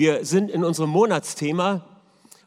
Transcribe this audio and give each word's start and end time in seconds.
Wir 0.00 0.24
sind 0.24 0.50
in 0.50 0.64
unserem 0.64 0.88
Monatsthema 0.88 1.84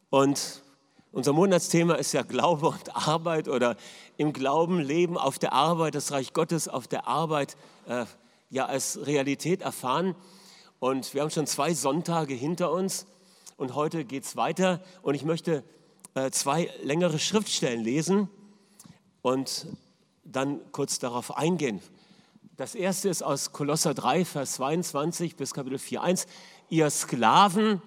und 0.10 0.64
unser 1.12 1.34
Monatsthema 1.34 1.94
ist 1.94 2.12
ja 2.12 2.24
Glaube 2.24 2.70
und 2.70 2.96
Arbeit 3.08 3.48
oder 3.48 3.78
im 4.18 4.34
Glauben 4.34 4.80
leben 4.80 5.20
auf 5.20 5.38
der 5.38 5.54
Arbeit, 5.54 5.94
das 5.94 6.12
Reich 6.12 6.34
Gottes 6.34 6.68
auf 6.68 6.88
der 6.88 7.08
Arbeit 7.08 7.56
äh, 7.88 8.06
ja 8.50 8.66
als 8.66 9.06
Realität 9.06 9.62
erfahren. 9.62 10.16
Und 10.80 11.14
wir 11.14 11.22
haben 11.22 11.30
schon 11.30 11.46
zwei 11.46 11.76
Sonntage 11.76 12.34
hinter 12.34 12.72
uns 12.72 13.06
und 13.56 13.76
heute 13.76 14.04
geht 14.04 14.24
es 14.24 14.36
weiter 14.36 14.82
und 15.04 15.14
ich 15.14 15.24
möchte 15.24 15.64
äh, 16.16 16.32
zwei 16.32 16.72
längere 16.82 17.20
Schriftstellen 17.20 17.84
lesen 17.84 18.30
und 19.22 19.68
dann 20.24 20.60
kurz 20.72 20.98
darauf 20.98 21.38
eingehen. 21.38 21.82
Das 22.56 22.76
erste 22.76 23.10
ist 23.10 23.24
aus 23.24 23.52
Kolosser 23.52 23.96
3, 23.96 24.26
Vers 24.26 24.54
22 24.54 25.36
bis 25.36 25.54
Kapitel 25.56 25.80
4, 25.80 26.02
1. 26.04 26.28
Ihr 26.70 26.90
Sklaven, 26.90 27.82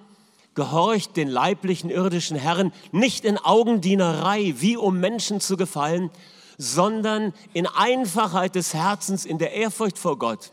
gehorcht 0.57 1.17
den 1.17 1.29
leiblichen 1.29 1.91
irdischen 1.91 2.37
Herren 2.37 2.73
nicht 2.91 3.25
in 3.25 3.39
Augendienerei, 3.39 4.55
wie 4.57 4.77
um 4.77 4.99
Menschen 4.99 5.41
zu 5.41 5.57
gefallen, 5.57 6.11
sondern 6.59 7.33
in 7.53 7.67
Einfachheit 7.67 8.57
des 8.57 8.75
Herzens, 8.75 9.25
in 9.25 9.39
der 9.39 9.53
Ehrfurcht 9.53 9.99
vor 9.99 10.19
Gott. 10.19 10.53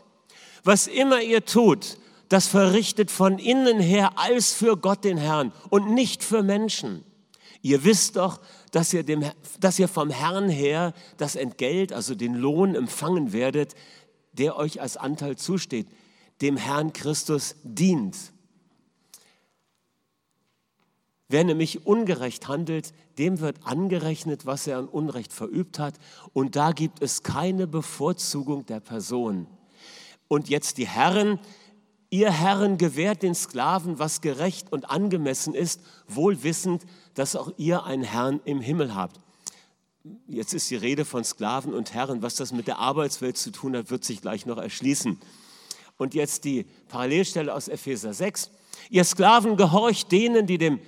Was 0.62 0.86
immer 0.86 1.22
ihr 1.22 1.44
tut, 1.44 1.98
das 2.28 2.46
verrichtet 2.46 3.10
von 3.10 3.38
innen 3.38 3.80
her 3.80 4.12
als 4.16 4.52
für 4.52 4.76
Gott 4.76 5.04
den 5.04 5.16
Herrn 5.18 5.52
und 5.70 5.92
nicht 5.92 6.22
für 6.22 6.42
Menschen. 6.42 7.04
Ihr 7.62 7.84
wisst 7.84 8.16
doch, 8.16 8.40
dass 8.72 8.92
ihr, 8.92 9.04
dem, 9.04 9.24
dass 9.58 9.78
ihr 9.78 9.88
vom 9.88 10.10
Herrn 10.10 10.50
her 10.50 10.92
das 11.16 11.34
Entgelt, 11.34 11.92
also 11.92 12.14
den 12.14 12.34
Lohn 12.34 12.74
empfangen 12.74 13.32
werdet, 13.32 13.74
der 14.32 14.56
euch 14.56 14.82
als 14.82 14.96
Anteil 14.98 15.36
zusteht, 15.36 15.86
dem 16.40 16.56
Herrn 16.56 16.92
Christus 16.92 17.56
dient. 17.62 18.16
Wer 21.28 21.44
nämlich 21.44 21.86
ungerecht 21.86 22.48
handelt, 22.48 22.92
dem 23.18 23.40
wird 23.40 23.56
angerechnet, 23.64 24.46
was 24.46 24.66
er 24.66 24.78
an 24.78 24.88
Unrecht 24.88 25.32
verübt 25.32 25.78
hat. 25.78 25.94
Und 26.32 26.54
da 26.54 26.72
gibt 26.72 27.02
es 27.02 27.22
keine 27.22 27.66
Bevorzugung 27.66 28.66
der 28.66 28.80
Person. 28.80 29.46
Und 30.28 30.48
jetzt 30.48 30.78
die 30.78 30.86
Herren, 30.86 31.38
ihr 32.10 32.30
Herren 32.30 32.76
gewährt 32.78 33.22
den 33.22 33.34
Sklaven, 33.34 33.98
was 33.98 34.20
gerecht 34.20 34.70
und 34.72 34.90
angemessen 34.90 35.54
ist, 35.54 35.80
wohl 36.06 36.42
wissend, 36.42 36.84
dass 37.14 37.36
auch 37.36 37.52
ihr 37.56 37.84
einen 37.84 38.04
Herrn 38.04 38.40
im 38.44 38.60
Himmel 38.60 38.94
habt. 38.94 39.18
Jetzt 40.28 40.52
ist 40.52 40.70
die 40.70 40.76
Rede 40.76 41.04
von 41.06 41.24
Sklaven 41.24 41.72
und 41.72 41.94
Herren. 41.94 42.20
Was 42.20 42.34
das 42.34 42.52
mit 42.52 42.66
der 42.66 42.78
Arbeitswelt 42.78 43.38
zu 43.38 43.50
tun 43.50 43.74
hat, 43.74 43.90
wird 43.90 44.04
sich 44.04 44.20
gleich 44.20 44.44
noch 44.44 44.58
erschließen. 44.58 45.18
Und 45.96 46.14
jetzt 46.14 46.44
die 46.44 46.66
Parallelstelle 46.88 47.54
aus 47.54 47.68
Epheser 47.68 48.12
6. 48.12 48.50
Ihr 48.90 49.04
Sklaven 49.04 49.56
gehorcht 49.56 50.10
denen, 50.10 50.46
die 50.46 50.58
dem 50.58 50.80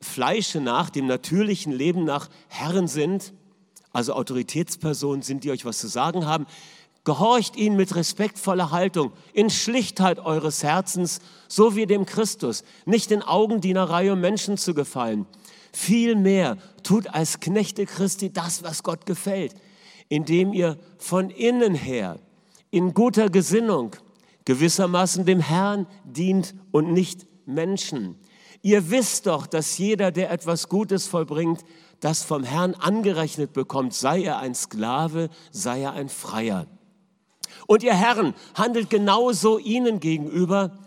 Fleische 0.00 0.60
nach, 0.60 0.90
dem 0.90 1.06
natürlichen 1.06 1.72
Leben 1.72 2.04
nach 2.04 2.28
Herren 2.48 2.88
sind, 2.88 3.32
also 3.92 4.14
Autoritätspersonen 4.14 5.22
sind, 5.22 5.44
die 5.44 5.50
euch 5.50 5.64
was 5.64 5.78
zu 5.78 5.88
sagen 5.88 6.26
haben. 6.26 6.46
Gehorcht 7.04 7.56
ihnen 7.56 7.76
mit 7.76 7.94
respektvoller 7.94 8.70
Haltung, 8.70 9.12
in 9.32 9.48
Schlichtheit 9.48 10.18
eures 10.18 10.62
Herzens, 10.62 11.20
so 11.48 11.74
wie 11.74 11.86
dem 11.86 12.04
Christus, 12.04 12.64
nicht 12.84 13.10
in 13.10 13.22
Augendienerei, 13.22 14.12
um 14.12 14.20
Menschen 14.20 14.58
zu 14.58 14.74
gefallen. 14.74 15.26
Vielmehr 15.72 16.58
tut 16.82 17.06
als 17.08 17.40
Knechte 17.40 17.86
Christi 17.86 18.32
das, 18.32 18.62
was 18.62 18.82
Gott 18.82 19.06
gefällt, 19.06 19.54
indem 20.08 20.52
ihr 20.52 20.78
von 20.98 21.30
innen 21.30 21.74
her 21.74 22.18
in 22.70 22.92
guter 22.92 23.30
Gesinnung 23.30 23.96
gewissermaßen 24.48 25.26
dem 25.26 25.40
Herrn 25.40 25.86
dient 26.04 26.54
und 26.72 26.90
nicht 26.90 27.26
Menschen. 27.44 28.16
Ihr 28.62 28.90
wisst 28.90 29.26
doch, 29.26 29.46
dass 29.46 29.76
jeder, 29.76 30.10
der 30.10 30.30
etwas 30.30 30.70
Gutes 30.70 31.06
vollbringt, 31.06 31.60
das 32.00 32.22
vom 32.22 32.44
Herrn 32.44 32.72
angerechnet 32.72 33.52
bekommt, 33.52 33.92
sei 33.92 34.22
er 34.22 34.38
ein 34.38 34.54
Sklave, 34.54 35.28
sei 35.50 35.82
er 35.82 35.92
ein 35.92 36.08
Freier. 36.08 36.66
Und 37.66 37.82
ihr 37.82 37.92
Herren 37.92 38.32
handelt 38.54 38.88
genauso 38.88 39.58
ihnen 39.58 40.00
gegenüber, 40.00 40.78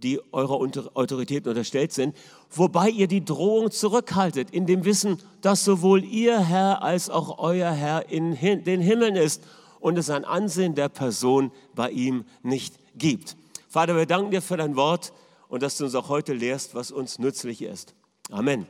die 0.00 0.20
eurer 0.30 0.60
Autorität 0.94 1.48
unterstellt 1.48 1.92
sind, 1.92 2.16
wobei 2.48 2.90
ihr 2.90 3.08
die 3.08 3.24
Drohung 3.24 3.72
zurückhaltet, 3.72 4.52
in 4.52 4.66
dem 4.66 4.84
Wissen, 4.84 5.18
dass 5.40 5.64
sowohl 5.64 6.04
ihr 6.04 6.38
Herr 6.38 6.80
als 6.84 7.10
auch 7.10 7.40
euer 7.40 7.72
Herr 7.72 8.08
in 8.08 8.36
den 8.62 8.80
Himmeln 8.80 9.16
ist 9.16 9.42
und 9.80 9.98
es 9.98 10.10
ein 10.10 10.24
Ansehen 10.24 10.74
der 10.74 10.88
Person 10.88 11.52
bei 11.74 11.90
ihm 11.90 12.24
nicht 12.42 12.74
gibt. 12.96 13.36
Vater, 13.68 13.96
wir 13.96 14.06
danken 14.06 14.30
dir 14.30 14.42
für 14.42 14.56
dein 14.56 14.76
Wort 14.76 15.12
und 15.48 15.62
dass 15.62 15.76
du 15.76 15.84
uns 15.84 15.94
auch 15.94 16.08
heute 16.08 16.32
lehrst, 16.32 16.74
was 16.74 16.90
uns 16.90 17.18
nützlich 17.18 17.62
ist. 17.62 17.94
Amen. 18.30 18.66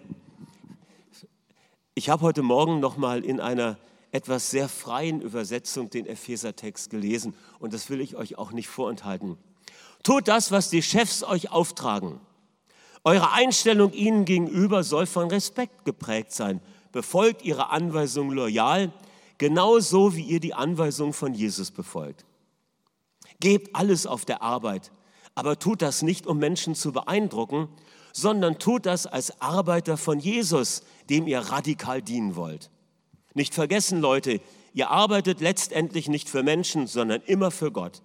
Ich 1.95 2.09
habe 2.11 2.23
heute 2.23 2.43
Morgen 2.43 2.81
noch 2.81 2.97
mal 2.97 3.25
in 3.25 3.41
einer 3.41 3.77
etwas 4.13 4.51
sehr 4.51 4.69
freien 4.69 5.21
Übersetzung 5.21 5.91
den 5.91 6.07
Epheser-Text 6.07 6.91
gelesen 6.91 7.35
und 7.59 7.73
das 7.75 7.91
will 7.91 8.01
ich 8.01 8.17
euch 8.17 8.39
auch 8.39 8.53
nicht 8.53 8.69
vorenthalten. 8.69 9.37
Tut 10.03 10.29
das, 10.29 10.51
was 10.53 10.71
die 10.71 10.83
Chefs 10.83 11.23
euch 11.23 11.51
auftragen. 11.51 12.21
Eure 13.05 13.33
Einstellung 13.33 13.93
ihnen 13.93 14.25
gegenüber 14.25 14.83
soll 14.85 15.07
von 15.07 15.29
Respekt 15.29 15.85
geprägt 15.85 16.33
sein. 16.33 16.61
Befolgt 16.93 17.43
ihre 17.43 17.71
Anweisungen 17.71 18.33
loyal, 18.33 18.93
genauso 19.38 20.15
wie 20.15 20.22
ihr 20.22 20.41
die 20.41 20.54
Anweisungen 20.54 21.12
von 21.12 21.34
Jesus 21.34 21.71
befolgt. 21.71 22.25
Gebt 23.41 23.75
alles 23.75 24.06
auf 24.06 24.25
der 24.25 24.43
Arbeit, 24.43 24.91
aber 25.34 25.59
tut 25.59 25.82
das 25.82 26.03
nicht, 26.03 26.26
um 26.26 26.38
Menschen 26.38 26.75
zu 26.75 26.93
beeindrucken, 26.93 27.69
sondern 28.12 28.59
tut 28.59 28.87
das 28.87 29.06
als 29.06 29.41
Arbeiter 29.41 29.97
von 29.97 30.19
Jesus, 30.19 30.82
dem 31.09 31.28
ihr 31.28 31.38
radikal 31.38 32.03
dienen 32.03 32.34
wollt. 32.34 32.71
Nicht 33.34 33.54
vergessen, 33.54 34.00
Leute, 34.00 34.41
ihr 34.75 34.91
arbeitet 34.91 35.41
letztendlich 35.41 36.09
nicht 36.09 36.28
für 36.28 36.43
Menschen, 36.43 36.88
sondern 36.88 37.22
immer 37.27 37.53
für 37.53 37.71
Gott. 37.71 38.03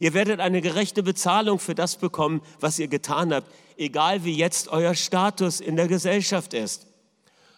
Ihr 0.00 0.14
werdet 0.14 0.40
eine 0.40 0.60
gerechte 0.60 1.02
Bezahlung 1.02 1.58
für 1.58 1.74
das 1.74 1.96
bekommen, 1.96 2.42
was 2.60 2.78
ihr 2.78 2.88
getan 2.88 3.32
habt, 3.32 3.50
egal 3.76 4.24
wie 4.24 4.34
jetzt 4.34 4.68
euer 4.68 4.94
Status 4.94 5.60
in 5.60 5.76
der 5.76 5.86
Gesellschaft 5.86 6.52
ist. 6.54 6.86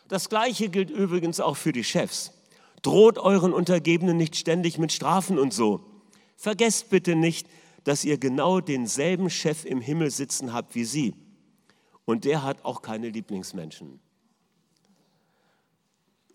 Das 0.08 0.28
Gleiche 0.28 0.68
gilt 0.68 0.91
übrigens 0.91 1.41
auch 1.41 1.56
für 1.56 1.72
die 1.72 1.84
Chefs. 1.84 2.32
Droht 2.83 3.19
euren 3.19 3.53
Untergebenen 3.53 4.16
nicht 4.16 4.37
ständig 4.37 4.78
mit 4.78 4.93
Strafen 4.93 5.39
und 5.39 5.53
so. 5.53 5.84
Vergesst 6.37 6.91
bitte 6.91 7.16
nicht, 7.16 7.49
dass 7.84 8.05
ihr 8.05 8.19
genau 8.19 8.61
denselben 8.61 9.31
Chef 9.31 9.65
im 9.65 9.81
Himmel 9.81 10.11
sitzen 10.11 10.53
habt 10.53 10.75
wie 10.75 10.84
sie. 10.84 11.15
Und 12.05 12.25
der 12.25 12.43
hat 12.43 12.65
auch 12.65 12.83
keine 12.83 13.09
Lieblingsmenschen. 13.09 14.00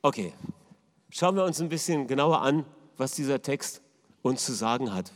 Okay, 0.01 0.33
schauen 1.09 1.35
wir 1.35 1.45
uns 1.45 1.61
ein 1.61 1.69
bisschen 1.69 2.07
genauer 2.07 2.41
an, 2.41 2.65
was 2.97 3.13
dieser 3.13 3.41
Text 3.41 3.81
uns 4.21 4.45
zu 4.45 4.53
sagen 4.53 4.93
hat. 4.93 5.13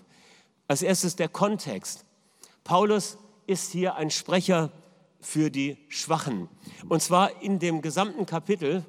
Als 0.67 0.81
erstes 0.81 1.15
der 1.15 1.29
Kontext. 1.29 2.05
Paulus 2.63 3.17
ist 3.47 3.71
hier 3.71 3.95
ein 3.95 4.09
Sprecher 4.09 4.71
für 5.19 5.49
die 5.49 5.77
Schwachen. 5.89 6.49
Und 6.87 7.01
zwar 7.01 7.41
in 7.41 7.59
dem 7.59 7.81
gesamten 7.81 8.25
Kapitel, 8.25 8.85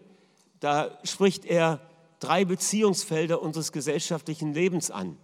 da 0.60 0.98
spricht 1.04 1.44
er 1.44 1.80
drei 2.20 2.44
Beziehungsfelder 2.44 3.40
unseres 3.42 3.72
gesellschaftlichen 3.72 4.54
Lebens 4.54 4.90
an. 4.90 5.16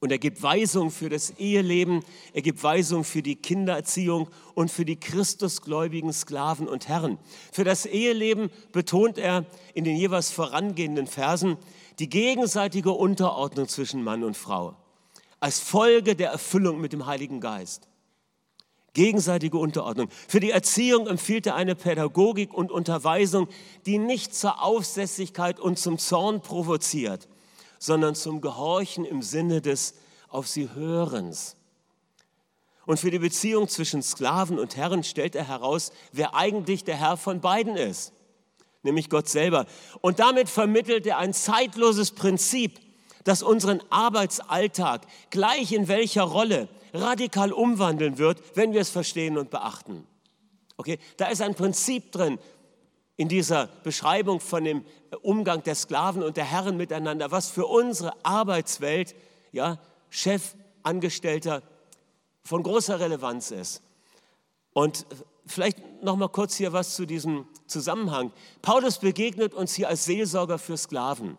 Und 0.00 0.12
er 0.12 0.18
gibt 0.18 0.42
Weisung 0.42 0.92
für 0.92 1.08
das 1.08 1.30
Eheleben, 1.38 2.04
er 2.32 2.42
gibt 2.42 2.62
Weisung 2.62 3.02
für 3.02 3.20
die 3.20 3.34
Kindererziehung 3.34 4.28
und 4.54 4.70
für 4.70 4.84
die 4.84 5.00
christusgläubigen 5.00 6.12
Sklaven 6.12 6.68
und 6.68 6.86
Herren. 6.86 7.18
Für 7.52 7.64
das 7.64 7.84
Eheleben 7.84 8.50
betont 8.72 9.18
er 9.18 9.44
in 9.74 9.82
den 9.82 9.96
jeweils 9.96 10.30
vorangehenden 10.30 11.08
Versen 11.08 11.56
die 11.98 12.08
gegenseitige 12.08 12.92
Unterordnung 12.92 13.66
zwischen 13.66 14.04
Mann 14.04 14.22
und 14.22 14.36
Frau 14.36 14.76
als 15.40 15.60
Folge 15.60 16.16
der 16.16 16.30
Erfüllung 16.30 16.80
mit 16.80 16.92
dem 16.92 17.06
Heiligen 17.06 17.40
Geist. 17.40 17.87
Gegenseitige 18.94 19.58
Unterordnung. 19.58 20.08
Für 20.28 20.40
die 20.40 20.50
Erziehung 20.50 21.06
empfiehlt 21.06 21.46
er 21.46 21.54
eine 21.54 21.74
Pädagogik 21.74 22.52
und 22.52 22.72
Unterweisung, 22.72 23.48
die 23.86 23.98
nicht 23.98 24.34
zur 24.34 24.62
Aufsässigkeit 24.62 25.60
und 25.60 25.78
zum 25.78 25.98
Zorn 25.98 26.40
provoziert, 26.40 27.28
sondern 27.78 28.14
zum 28.14 28.40
Gehorchen 28.40 29.04
im 29.04 29.22
Sinne 29.22 29.60
des 29.60 29.94
auf 30.28 30.48
sie 30.48 30.68
Hörens. 30.74 31.56
Und 32.86 32.98
für 32.98 33.10
die 33.10 33.18
Beziehung 33.18 33.68
zwischen 33.68 34.02
Sklaven 34.02 34.58
und 34.58 34.76
Herren 34.76 35.04
stellt 35.04 35.34
er 35.34 35.46
heraus, 35.46 35.92
wer 36.12 36.34
eigentlich 36.34 36.84
der 36.84 36.96
Herr 36.96 37.18
von 37.18 37.40
beiden 37.40 37.76
ist, 37.76 38.12
nämlich 38.82 39.10
Gott 39.10 39.28
selber. 39.28 39.66
Und 40.00 40.20
damit 40.20 40.48
vermittelt 40.48 41.06
er 41.06 41.18
ein 41.18 41.34
zeitloses 41.34 42.12
Prinzip, 42.12 42.80
das 43.24 43.42
unseren 43.42 43.82
Arbeitsalltag, 43.90 45.02
gleich 45.28 45.72
in 45.72 45.86
welcher 45.88 46.22
Rolle, 46.22 46.68
radikal 46.92 47.52
umwandeln 47.52 48.18
wird, 48.18 48.42
wenn 48.54 48.72
wir 48.72 48.80
es 48.80 48.90
verstehen 48.90 49.38
und 49.38 49.50
beachten. 49.50 50.06
Okay, 50.76 50.98
da 51.16 51.26
ist 51.26 51.42
ein 51.42 51.54
Prinzip 51.54 52.12
drin, 52.12 52.38
in 53.16 53.28
dieser 53.28 53.66
Beschreibung 53.82 54.38
von 54.38 54.62
dem 54.64 54.84
Umgang 55.22 55.64
der 55.64 55.74
Sklaven 55.74 56.22
und 56.22 56.36
der 56.36 56.44
Herren 56.44 56.76
miteinander, 56.76 57.32
was 57.32 57.50
für 57.50 57.66
unsere 57.66 58.12
Arbeitswelt, 58.24 59.16
ja, 59.50 59.78
Chef, 60.08 60.54
Angestellter 60.84 61.62
von 62.44 62.62
großer 62.62 63.00
Relevanz 63.00 63.50
ist. 63.50 63.82
Und 64.72 65.04
vielleicht 65.46 65.78
noch 66.02 66.16
mal 66.16 66.28
kurz 66.28 66.54
hier 66.54 66.72
was 66.72 66.94
zu 66.94 67.06
diesem 67.06 67.46
Zusammenhang. 67.66 68.32
Paulus 68.62 68.98
begegnet 68.98 69.52
uns 69.52 69.74
hier 69.74 69.88
als 69.88 70.04
Seelsorger 70.04 70.58
für 70.58 70.76
Sklaven. 70.76 71.36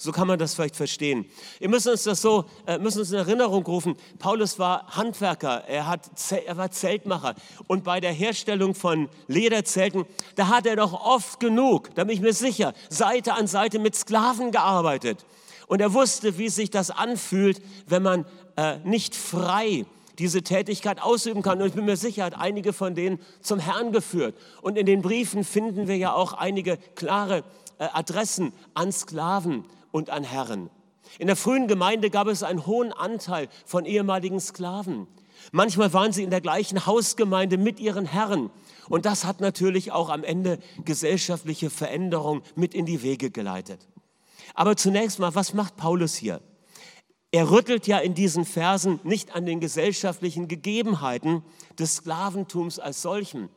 So 0.00 0.12
kann 0.12 0.28
man 0.28 0.38
das 0.38 0.54
vielleicht 0.54 0.76
verstehen. 0.76 1.26
Wir 1.58 1.68
müssen 1.68 1.90
uns 1.90 2.04
das 2.04 2.22
so, 2.22 2.44
äh, 2.66 2.78
müssen 2.78 3.00
uns 3.00 3.10
in 3.10 3.18
Erinnerung 3.18 3.66
rufen. 3.66 3.96
Paulus 4.20 4.56
war 4.60 4.86
Handwerker, 4.96 5.64
er, 5.66 5.88
hat, 5.88 6.08
er 6.46 6.56
war 6.56 6.70
Zeltmacher. 6.70 7.34
Und 7.66 7.82
bei 7.82 7.98
der 7.98 8.12
Herstellung 8.12 8.76
von 8.76 9.08
Lederzelten, 9.26 10.04
da 10.36 10.46
hat 10.46 10.66
er 10.66 10.76
doch 10.76 10.92
oft 10.92 11.40
genug, 11.40 11.92
da 11.96 12.04
bin 12.04 12.14
ich 12.14 12.20
mir 12.20 12.32
sicher, 12.32 12.74
Seite 12.88 13.34
an 13.34 13.48
Seite 13.48 13.80
mit 13.80 13.96
Sklaven 13.96 14.52
gearbeitet. 14.52 15.26
Und 15.66 15.80
er 15.80 15.92
wusste, 15.92 16.38
wie 16.38 16.48
sich 16.48 16.70
das 16.70 16.90
anfühlt, 16.90 17.60
wenn 17.88 18.04
man 18.04 18.24
äh, 18.54 18.78
nicht 18.84 19.16
frei 19.16 19.84
diese 20.20 20.42
Tätigkeit 20.42 21.02
ausüben 21.02 21.42
kann. 21.42 21.60
Und 21.60 21.66
ich 21.66 21.74
bin 21.74 21.84
mir 21.84 21.96
sicher, 21.96 22.24
hat 22.24 22.38
einige 22.38 22.72
von 22.72 22.94
denen 22.94 23.18
zum 23.40 23.58
Herrn 23.58 23.90
geführt. 23.90 24.36
Und 24.62 24.78
in 24.78 24.86
den 24.86 25.02
Briefen 25.02 25.42
finden 25.42 25.88
wir 25.88 25.96
ja 25.96 26.12
auch 26.12 26.34
einige 26.34 26.76
klare 26.94 27.42
äh, 27.80 27.88
Adressen 27.92 28.52
an 28.74 28.92
Sklaven 28.92 29.64
und 29.92 30.10
an 30.10 30.24
Herren. 30.24 30.70
In 31.18 31.26
der 31.26 31.36
frühen 31.36 31.68
Gemeinde 31.68 32.10
gab 32.10 32.26
es 32.26 32.42
einen 32.42 32.66
hohen 32.66 32.92
Anteil 32.92 33.48
von 33.64 33.84
ehemaligen 33.84 34.40
Sklaven. 34.40 35.06
Manchmal 35.52 35.92
waren 35.92 36.12
sie 36.12 36.22
in 36.22 36.30
der 36.30 36.40
gleichen 36.40 36.86
Hausgemeinde 36.86 37.56
mit 37.56 37.80
ihren 37.80 38.04
Herren. 38.04 38.50
Und 38.88 39.06
das 39.06 39.24
hat 39.24 39.40
natürlich 39.40 39.92
auch 39.92 40.08
am 40.10 40.24
Ende 40.24 40.58
gesellschaftliche 40.84 41.70
Veränderungen 41.70 42.42
mit 42.56 42.74
in 42.74 42.86
die 42.86 43.02
Wege 43.02 43.30
geleitet. 43.30 43.86
Aber 44.54 44.76
zunächst 44.76 45.18
mal, 45.18 45.34
was 45.34 45.54
macht 45.54 45.76
Paulus 45.76 46.14
hier? 46.14 46.40
Er 47.30 47.50
rüttelt 47.50 47.86
ja 47.86 47.98
in 47.98 48.14
diesen 48.14 48.44
Versen 48.44 49.00
nicht 49.04 49.34
an 49.34 49.44
den 49.44 49.60
gesellschaftlichen 49.60 50.48
Gegebenheiten 50.48 51.42
des 51.78 51.96
Sklaventums 51.96 52.78
als 52.78 53.02
solchen. 53.02 53.50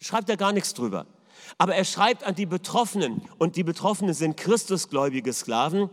Schreibt 0.00 0.28
er 0.28 0.36
gar 0.36 0.52
nichts 0.52 0.74
drüber. 0.74 1.06
Aber 1.58 1.74
er 1.74 1.84
schreibt 1.84 2.24
an 2.24 2.34
die 2.34 2.46
Betroffenen. 2.46 3.22
Und 3.38 3.56
die 3.56 3.64
Betroffenen 3.64 4.14
sind 4.14 4.36
Christusgläubige 4.36 5.32
Sklaven. 5.32 5.90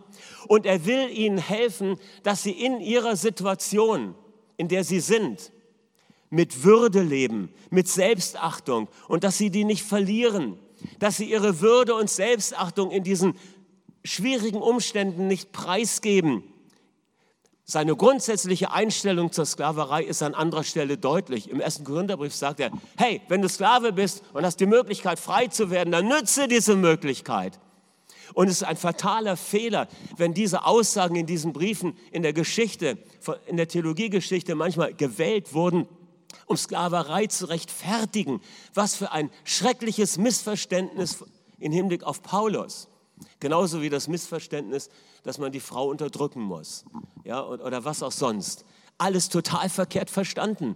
Und 0.47 0.65
er 0.65 0.85
will 0.85 1.09
ihnen 1.09 1.37
helfen, 1.37 1.97
dass 2.23 2.43
sie 2.43 2.51
in 2.51 2.79
ihrer 2.79 3.15
Situation, 3.15 4.15
in 4.57 4.67
der 4.67 4.83
sie 4.83 4.99
sind, 4.99 5.51
mit 6.29 6.63
Würde 6.63 7.01
leben, 7.01 7.49
mit 7.69 7.87
Selbstachtung. 7.87 8.87
Und 9.07 9.23
dass 9.23 9.37
sie 9.37 9.49
die 9.49 9.63
nicht 9.63 9.83
verlieren, 9.83 10.59
dass 10.99 11.17
sie 11.17 11.29
ihre 11.29 11.61
Würde 11.61 11.95
und 11.95 12.09
Selbstachtung 12.09 12.91
in 12.91 13.03
diesen 13.03 13.35
schwierigen 14.03 14.61
Umständen 14.61 15.27
nicht 15.27 15.51
preisgeben, 15.51 16.43
seine 17.69 17.97
grundsätzliche 17.97 18.71
Einstellung 18.71 19.33
zur 19.33 19.45
Sklaverei 19.45 20.03
ist 20.03 20.23
an 20.23 20.33
anderer 20.33 20.63
Stelle 20.63 20.97
deutlich. 20.97 21.49
Im 21.49 21.59
ersten 21.59 21.83
Korintherbrief 21.83 22.33
sagt 22.33 22.61
er, 22.61 22.71
hey, 22.95 23.21
wenn 23.27 23.41
du 23.41 23.49
Sklave 23.49 23.91
bist 23.91 24.23
und 24.31 24.45
hast 24.45 24.61
die 24.61 24.65
Möglichkeit, 24.65 25.19
frei 25.19 25.47
zu 25.47 25.69
werden, 25.69 25.91
dann 25.91 26.07
nütze 26.07 26.47
diese 26.47 26.77
Möglichkeit. 26.77 27.59
Und 28.33 28.47
es 28.47 28.61
ist 28.61 28.63
ein 28.63 28.77
fataler 28.77 29.35
Fehler, 29.35 29.89
wenn 30.15 30.33
diese 30.33 30.65
Aussagen 30.65 31.17
in 31.17 31.25
diesen 31.25 31.51
Briefen 31.51 31.97
in 32.13 32.23
der 32.23 32.31
Geschichte, 32.31 32.97
in 33.47 33.57
der 33.57 33.67
Theologiegeschichte 33.67 34.55
manchmal 34.55 34.93
gewählt 34.93 35.53
wurden, 35.53 35.89
um 36.45 36.55
Sklaverei 36.55 37.27
zu 37.27 37.49
rechtfertigen. 37.49 38.39
Was 38.73 38.95
für 38.95 39.11
ein 39.11 39.29
schreckliches 39.43 40.17
Missverständnis 40.17 41.21
im 41.59 41.73
Hinblick 41.73 42.03
auf 42.03 42.23
Paulus. 42.23 42.87
Genauso 43.39 43.81
wie 43.81 43.89
das 43.89 44.07
Missverständnis, 44.07 44.89
dass 45.23 45.37
man 45.37 45.51
die 45.51 45.59
Frau 45.59 45.89
unterdrücken 45.89 46.41
muss 46.41 46.85
ja, 47.23 47.43
oder 47.43 47.85
was 47.85 48.03
auch 48.03 48.11
sonst. 48.11 48.65
Alles 48.97 49.29
total 49.29 49.69
verkehrt 49.69 50.09
verstanden. 50.09 50.75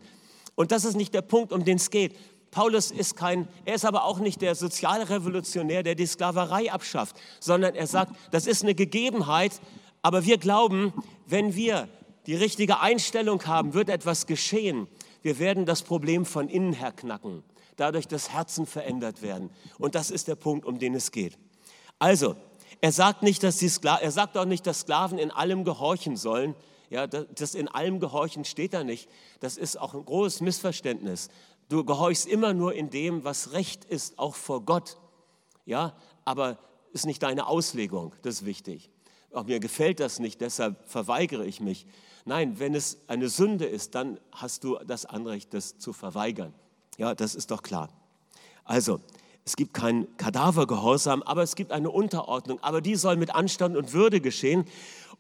Und 0.56 0.72
das 0.72 0.86
ist 0.86 0.96
nicht 0.96 1.14
der 1.14 1.22
Punkt, 1.22 1.54
um 1.54 1.66
den 1.66 1.78
es 1.78 1.90
geht. 1.90 2.16
Paulus 2.52 2.92
ist 2.92 3.16
kein, 3.16 3.48
er 3.64 3.76
ist 3.76 3.86
aber 3.86 4.04
auch 4.04 4.20
nicht 4.20 4.42
der 4.42 4.56
Sozialrevolutionär, 4.56 5.84
der 5.84 5.96
die 5.96 6.06
Sklaverei 6.06 6.72
abschafft, 6.72 7.16
sondern 7.40 7.76
er 7.76 7.88
sagt, 7.88 8.14
das 8.32 8.46
ist 8.46 8.62
eine 8.64 8.76
Gegebenheit, 8.76 9.62
aber 10.02 10.26
wir 10.26 10.38
glauben, 10.38 10.94
wenn 11.26 11.56
wir 11.56 11.88
die 12.28 12.36
richtige 12.36 12.80
Einstellung 12.82 13.46
haben, 13.46 13.74
wird 13.74 13.90
etwas 13.90 14.28
geschehen. 14.28 14.88
Wir 15.22 15.40
werden 15.40 15.66
das 15.66 15.82
Problem 15.82 16.26
von 16.26 16.50
innen 16.50 16.74
her 16.74 16.92
knacken, 16.92 17.44
dadurch 17.78 18.08
das 18.08 18.32
Herzen 18.32 18.66
verändert 18.66 19.22
werden. 19.22 19.50
Und 19.78 19.96
das 19.96 20.12
ist 20.12 20.28
der 20.28 20.36
Punkt, 20.36 20.66
um 20.66 20.78
den 20.78 20.94
es 20.94 21.12
geht. 21.12 21.38
Also, 22.01 22.36
er 22.81 22.92
sagt 22.92 23.21
nicht, 23.21 23.44
dass 23.44 23.57
die 23.57 23.69
er 23.83 24.12
sagt 24.12 24.36
auch 24.36 24.45
nicht, 24.45 24.65
dass 24.65 24.80
Sklaven 24.80 25.19
in 25.19 25.30
allem 25.30 25.63
gehorchen 25.63 26.18
sollen. 26.18 26.56
Ja, 26.89 27.06
das 27.06 27.53
in 27.53 27.68
allem 27.68 28.00
gehorchen 28.00 28.44
steht 28.44 28.74
da 28.74 28.83
nicht. 28.83 29.07
Das 29.39 29.56
ist 29.56 29.80
auch 29.80 29.94
ein 29.94 30.03
großes 30.03 30.42
Missverständnis. 30.42 31.30
Du 31.69 31.86
gehorchst 31.86 32.25
immer 32.25 32.56
nur 32.56 32.74
in 32.74 32.89
dem, 32.89 33.24
was 33.24 33.53
recht 33.53 33.86
ist, 33.86 34.18
auch 34.18 34.33
vor 34.33 34.65
Gott. 34.65 34.98
Ja, 35.68 35.95
aber 36.25 36.57
ist 36.92 37.06
nicht 37.06 37.21
deine 37.21 37.45
Auslegung, 37.45 38.15
das 38.24 38.42
ist 38.42 38.45
wichtig. 38.45 38.89
Auch 39.31 39.44
mir 39.44 39.59
gefällt 39.59 40.00
das 40.00 40.18
nicht, 40.18 40.42
deshalb 40.42 40.83
verweigere 40.89 41.45
ich 41.45 41.62
mich. 41.62 41.86
Nein, 42.25 42.57
wenn 42.57 42.74
es 42.74 42.98
eine 43.06 43.30
Sünde 43.30 43.65
ist, 43.65 43.94
dann 43.94 44.19
hast 44.31 44.63
du 44.63 44.80
das 44.88 45.06
Anrecht, 45.06 45.53
das 45.53 45.77
zu 45.77 45.94
verweigern. 45.94 46.56
Ja, 46.98 47.13
das 47.13 47.36
ist 47.36 47.51
doch 47.51 47.62
klar. 47.62 47.89
Also, 48.63 49.00
es 49.51 49.57
gibt 49.57 49.74
keinen 49.74 50.15
Kadavergehorsam, 50.15 51.24
aber 51.24 51.44
es 51.44 51.57
gibt 51.57 51.74
eine 51.74 51.92
Unterordnung. 51.92 52.59
Aber 52.62 52.80
die 52.80 52.95
soll 52.95 53.18
mit 53.18 53.36
Anstand 53.36 53.75
und 53.75 53.92
Würde 53.92 54.21
geschehen. 54.21 54.63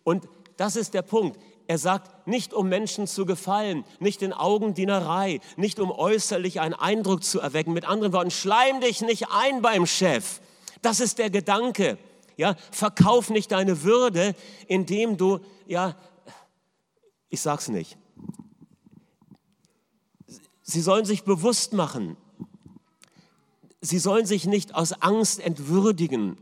Und 0.05 0.29
das 0.55 0.77
ist 0.77 0.93
der 0.93 1.01
Punkt. 1.01 1.37
Er 1.67 1.77
sagt, 1.77 2.25
nicht 2.25 2.53
um 2.53 2.69
Menschen 2.69 3.07
zu 3.07 3.25
gefallen, 3.25 3.83
nicht 3.99 4.21
in 4.21 4.31
Augendienerei, 4.31 5.41
nicht 5.57 5.81
um 5.81 5.91
äußerlich 5.91 6.61
einen 6.61 6.73
Eindruck 6.73 7.25
zu 7.25 7.41
erwecken. 7.41 7.73
Mit 7.73 7.83
anderen 7.83 8.13
Worten, 8.13 8.31
schleim 8.31 8.79
dich 8.79 9.01
nicht 9.01 9.27
ein 9.31 9.61
beim 9.61 9.85
Chef. 9.85 10.39
Das 10.81 11.01
ist 11.01 11.17
der 11.17 11.29
Gedanke. 11.29 11.97
Ja, 12.37 12.55
verkauf 12.71 13.31
nicht 13.31 13.51
deine 13.51 13.83
Würde, 13.83 14.33
indem 14.65 15.17
du, 15.17 15.39
ja, 15.67 15.97
ich 17.27 17.41
sag's 17.41 17.67
nicht. 17.67 17.97
Sie 20.61 20.79
sollen 20.79 21.03
sich 21.03 21.25
bewusst 21.25 21.73
machen, 21.73 22.15
Sie 23.81 23.97
sollen 23.97 24.25
sich 24.27 24.45
nicht 24.45 24.75
aus 24.75 24.93
Angst 24.93 25.39
entwürdigen 25.39 26.37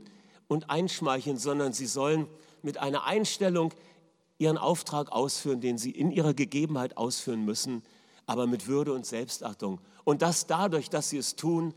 und 0.48 0.70
einschmeicheln, 0.70 1.38
sondern 1.38 1.72
sie 1.72 1.86
sollen 1.86 2.28
mit 2.62 2.78
einer 2.78 3.06
Einstellung 3.06 3.74
ihren 4.38 4.58
Auftrag 4.58 5.12
ausführen, 5.12 5.62
den 5.62 5.78
sie 5.78 5.92
in 5.92 6.12
ihrer 6.12 6.34
Gegebenheit 6.34 6.98
ausführen 6.98 7.46
müssen, 7.46 7.82
aber 8.26 8.46
mit 8.46 8.68
Würde 8.68 8.94
und 8.94 9.06
Selbstachtung. 9.06 9.80
Und 10.04 10.22
das 10.22 10.48
dadurch, 10.48 10.90
dass 10.90 11.10
sie 11.10 11.18
es 11.18 11.36
tun, 11.36 11.74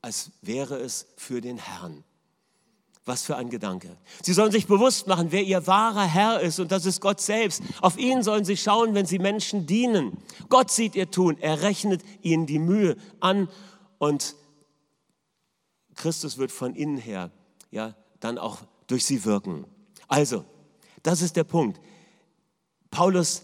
als 0.00 0.30
wäre 0.40 0.76
es 0.76 1.06
für 1.16 1.40
den 1.40 1.58
Herrn. 1.58 2.04
Was 3.04 3.22
für 3.22 3.36
ein 3.36 3.50
Gedanke. 3.50 3.96
Sie 4.22 4.32
sollen 4.32 4.52
sich 4.52 4.66
bewusst 4.66 5.08
machen, 5.08 5.28
wer 5.30 5.42
ihr 5.42 5.66
wahrer 5.66 6.04
Herr 6.04 6.40
ist 6.40 6.60
und 6.60 6.70
das 6.70 6.86
ist 6.86 7.00
Gott 7.00 7.20
selbst. 7.20 7.62
Auf 7.80 7.98
ihn 7.98 8.22
sollen 8.22 8.44
sie 8.44 8.56
schauen, 8.56 8.94
wenn 8.94 9.06
sie 9.06 9.18
Menschen 9.18 9.66
dienen. 9.66 10.16
Gott 10.48 10.70
sieht 10.70 10.94
ihr 10.94 11.10
Tun, 11.10 11.36
er 11.40 11.62
rechnet 11.62 12.02
ihnen 12.22 12.46
die 12.46 12.60
Mühe 12.60 12.96
an 13.18 13.48
und 13.98 14.36
Christus 15.94 16.38
wird 16.38 16.52
von 16.52 16.74
innen 16.74 16.96
her 16.96 17.30
ja 17.70 17.94
dann 18.20 18.38
auch 18.38 18.60
durch 18.86 19.04
sie 19.04 19.24
wirken. 19.24 19.64
Also, 20.08 20.44
das 21.02 21.22
ist 21.22 21.36
der 21.36 21.44
Punkt. 21.44 21.80
Paulus 22.90 23.42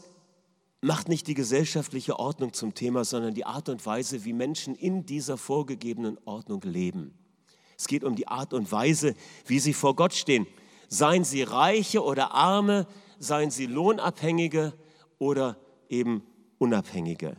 macht 0.81 1.09
nicht 1.09 1.27
die 1.27 1.35
gesellschaftliche 1.35 2.19
Ordnung 2.19 2.53
zum 2.53 2.75
Thema, 2.75 3.05
sondern 3.05 3.35
die 3.35 3.45
Art 3.45 3.69
und 3.69 3.85
Weise, 3.85 4.25
wie 4.25 4.33
Menschen 4.33 4.75
in 4.75 5.07
dieser 5.07 5.37
vorgegebenen 5.37 6.19
Ordnung 6.25 6.61
leben. 6.63 7.15
Es 7.77 7.87
geht 7.87 8.05
um 8.05 8.15
die 8.15 8.29
Art 8.29 8.53
und 8.53 8.71
Weise, 8.71 9.15
wie 9.47 9.59
sie 9.59 9.73
vor 9.73 9.97
Gott 9.97 10.13
stehen. 10.13 10.47
Seien 10.89 11.25
sie 11.25 11.43
Reiche 11.43 12.03
oder 12.03 12.33
Arme, 12.33 12.87
seien 13.19 13.51
sie 13.51 13.67
Lohnabhängige 13.67 14.73
oder 15.19 15.57
eben 15.89 16.23
Unabhängige. 16.59 17.37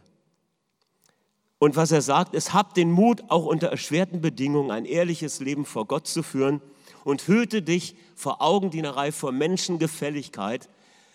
Und 1.60 1.76
was 1.76 1.92
er 1.92 2.02
sagt, 2.02 2.34
ist, 2.34 2.54
habt 2.54 2.78
den 2.78 2.90
Mut, 2.90 3.24
auch 3.28 3.46
unter 3.46 3.68
erschwerten 3.68 4.22
Bedingungen 4.22 4.72
ein 4.72 4.86
ehrliches 4.86 5.42
Leben 5.42 5.66
vor 5.66 5.86
Gott 5.86 6.08
zu 6.08 6.24
führen 6.24 6.62
und 7.04 7.28
hüte 7.28 7.62
dich 7.62 7.96
vor 8.16 8.42
Augendienerei, 8.42 9.12
vor 9.12 9.34
Menschengefälligkeit, 9.34 10.70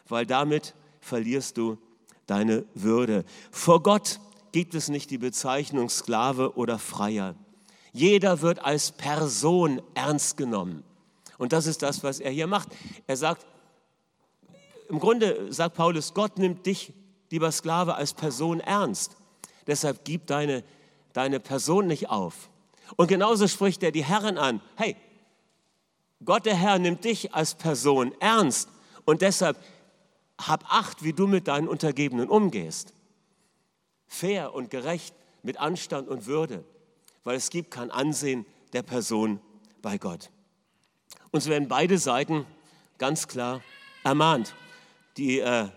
weil 0.06 0.26
damit 0.26 0.74
verlierst 1.00 1.56
du 1.56 1.78
deine 2.26 2.64
Würde. 2.74 3.24
Vor 3.50 3.82
Gott 3.82 4.20
gibt 4.52 4.74
es 4.74 4.88
nicht 4.88 5.10
die 5.10 5.18
Bezeichnung 5.18 5.88
Sklave 5.88 6.56
oder 6.56 6.78
Freier. 6.78 7.34
Jeder 7.92 8.42
wird 8.42 8.64
als 8.64 8.92
Person 8.92 9.80
ernst 9.94 10.36
genommen. 10.36 10.84
Und 11.38 11.52
das 11.52 11.66
ist 11.66 11.82
das, 11.82 12.02
was 12.02 12.20
er 12.20 12.30
hier 12.30 12.46
macht. 12.46 12.68
Er 13.06 13.16
sagt, 13.16 13.46
im 14.88 15.00
Grunde 15.00 15.52
sagt 15.52 15.76
Paulus, 15.76 16.12
Gott 16.12 16.38
nimmt 16.38 16.66
dich, 16.66 16.92
lieber 17.30 17.50
Sklave, 17.50 17.94
als 17.94 18.12
Person 18.12 18.60
ernst. 18.60 19.16
Deshalb 19.66 20.04
gib 20.04 20.26
deine, 20.26 20.62
deine 21.12 21.40
Person 21.40 21.86
nicht 21.86 22.10
auf. 22.10 22.50
Und 22.96 23.08
genauso 23.08 23.48
spricht 23.48 23.82
er 23.82 23.92
die 23.92 24.04
Herren 24.04 24.38
an. 24.38 24.60
Hey, 24.76 24.96
Gott 26.24 26.46
der 26.46 26.56
Herr 26.56 26.78
nimmt 26.78 27.04
dich 27.04 27.34
als 27.34 27.54
Person 27.54 28.14
ernst 28.20 28.68
und 29.04 29.22
deshalb 29.22 29.58
hab 30.38 30.64
Acht, 30.72 31.04
wie 31.04 31.12
du 31.12 31.26
mit 31.26 31.48
deinen 31.48 31.68
Untergebenen 31.68 32.28
umgehst. 32.28 32.92
Fair 34.06 34.54
und 34.54 34.70
gerecht 34.70 35.14
mit 35.42 35.58
Anstand 35.58 36.08
und 36.08 36.26
Würde, 36.26 36.64
weil 37.22 37.36
es 37.36 37.50
gibt 37.50 37.70
kein 37.70 37.90
Ansehen 37.90 38.46
der 38.72 38.82
Person 38.82 39.40
bei 39.82 39.98
Gott. 39.98 40.30
Und 41.30 41.40
so 41.40 41.50
werden 41.50 41.68
beide 41.68 41.98
Seiten 41.98 42.46
ganz 42.98 43.28
klar 43.28 43.60
ermahnt. 44.02 44.54
Die 45.16 45.40
äh, 45.40 45.68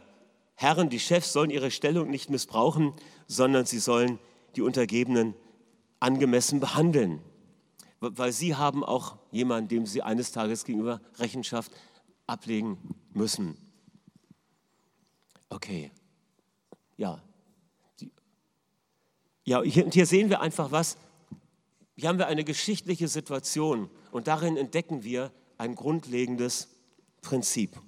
Herren, 0.56 0.90
die 0.90 1.00
Chefs 1.00 1.34
sollen 1.34 1.50
ihre 1.50 1.72
Stellung 1.72 2.10
nicht 2.10 2.30
missbrauchen, 2.30 2.94
sondern 3.28 3.66
sie 3.66 3.80
sollen 3.80 4.20
die 4.56 4.62
Untergebenen 4.62 5.36
angemessen 6.00 6.60
behandeln, 6.60 7.22
weil 8.00 8.32
sie 8.32 8.56
haben 8.56 8.84
auch 8.84 9.18
jemanden, 9.32 9.70
dem 9.70 9.86
sie 9.86 10.02
eines 10.02 10.32
Tages 10.32 10.64
gegenüber 10.66 11.02
Rechenschaft 11.18 11.72
ablegen 12.26 12.78
müssen. 13.14 13.58
Okay, 15.50 15.92
ja. 16.98 17.22
Ja, 19.46 19.62
hier, 19.64 19.90
hier 19.90 20.06
sehen 20.06 20.30
wir 20.30 20.42
einfach 20.42 20.72
was. 20.72 20.98
Hier 21.96 22.10
haben 22.10 22.20
wir 22.20 22.28
eine 22.28 22.44
geschichtliche 22.44 23.08
Situation 23.08 23.90
und 24.12 24.28
darin 24.28 24.58
entdecken 24.58 25.04
wir 25.04 25.32
ein 25.58 25.76
grundlegendes 25.76 26.68
Prinzip. 27.22 27.80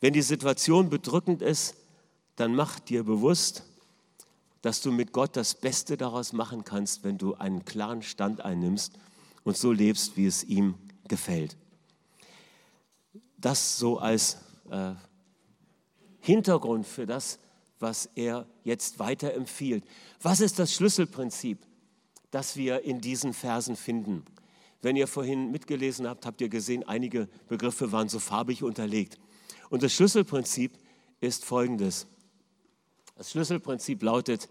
Wenn 0.00 0.12
die 0.12 0.22
Situation 0.22 0.90
bedrückend 0.90 1.42
ist, 1.42 1.76
dann 2.36 2.54
mach 2.54 2.80
dir 2.80 3.04
bewusst, 3.04 3.64
dass 4.62 4.80
du 4.80 4.90
mit 4.90 5.12
Gott 5.12 5.36
das 5.36 5.54
Beste 5.54 5.96
daraus 5.96 6.32
machen 6.32 6.64
kannst, 6.64 7.04
wenn 7.04 7.18
du 7.18 7.34
einen 7.34 7.64
klaren 7.64 8.02
Stand 8.02 8.40
einnimmst 8.40 8.98
und 9.44 9.56
so 9.56 9.72
lebst, 9.72 10.16
wie 10.16 10.26
es 10.26 10.42
ihm 10.42 10.74
gefällt. 11.06 11.56
Das 13.36 13.78
so 13.78 13.98
als 13.98 14.38
äh, 14.70 14.94
Hintergrund 16.20 16.86
für 16.86 17.04
das, 17.04 17.38
was 17.78 18.08
er 18.14 18.46
jetzt 18.62 18.98
weiter 18.98 19.34
empfiehlt. 19.34 19.84
Was 20.22 20.40
ist 20.40 20.58
das 20.58 20.72
Schlüsselprinzip, 20.72 21.58
das 22.30 22.56
wir 22.56 22.82
in 22.82 23.02
diesen 23.02 23.34
Versen 23.34 23.76
finden? 23.76 24.24
Wenn 24.80 24.96
ihr 24.96 25.06
vorhin 25.06 25.50
mitgelesen 25.50 26.06
habt, 26.06 26.24
habt 26.24 26.40
ihr 26.40 26.48
gesehen, 26.48 26.82
einige 26.84 27.28
Begriffe 27.48 27.92
waren 27.92 28.08
so 28.08 28.18
farbig 28.18 28.62
unterlegt. 28.62 29.18
Und 29.68 29.82
das 29.82 29.92
Schlüsselprinzip 29.92 30.72
ist 31.20 31.44
folgendes. 31.44 32.06
Das 33.16 33.30
Schlüsselprinzip 33.30 34.02
lautet, 34.02 34.48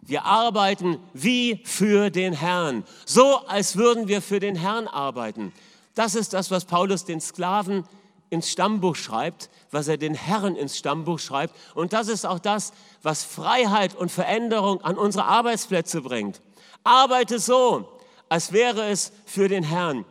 wir 0.00 0.24
arbeiten 0.24 0.98
wie 1.12 1.60
für 1.64 2.08
den 2.08 2.32
Herrn, 2.32 2.84
so 3.04 3.36
als 3.46 3.76
würden 3.76 4.08
wir 4.08 4.22
für 4.22 4.40
den 4.40 4.56
Herrn 4.56 4.88
arbeiten. 4.88 5.52
Das 5.94 6.14
ist 6.14 6.32
das, 6.32 6.50
was 6.50 6.64
Paulus 6.64 7.04
den 7.04 7.20
Sklaven 7.20 7.84
ins 8.30 8.50
Stammbuch 8.50 8.96
schreibt, 8.96 9.50
was 9.70 9.88
er 9.88 9.98
den 9.98 10.14
Herren 10.14 10.56
ins 10.56 10.78
Stammbuch 10.78 11.18
schreibt. 11.18 11.54
Und 11.74 11.92
das 11.92 12.08
ist 12.08 12.24
auch 12.24 12.38
das, 12.38 12.72
was 13.02 13.24
Freiheit 13.24 13.94
und 13.94 14.10
Veränderung 14.10 14.80
an 14.80 14.96
unsere 14.96 15.26
Arbeitsplätze 15.26 16.00
bringt. 16.00 16.40
Arbeite 16.84 17.38
so, 17.38 17.86
als 18.30 18.54
wäre 18.54 18.88
es 18.88 19.12
für 19.26 19.48
den 19.48 19.64
Herrn. 19.64 20.06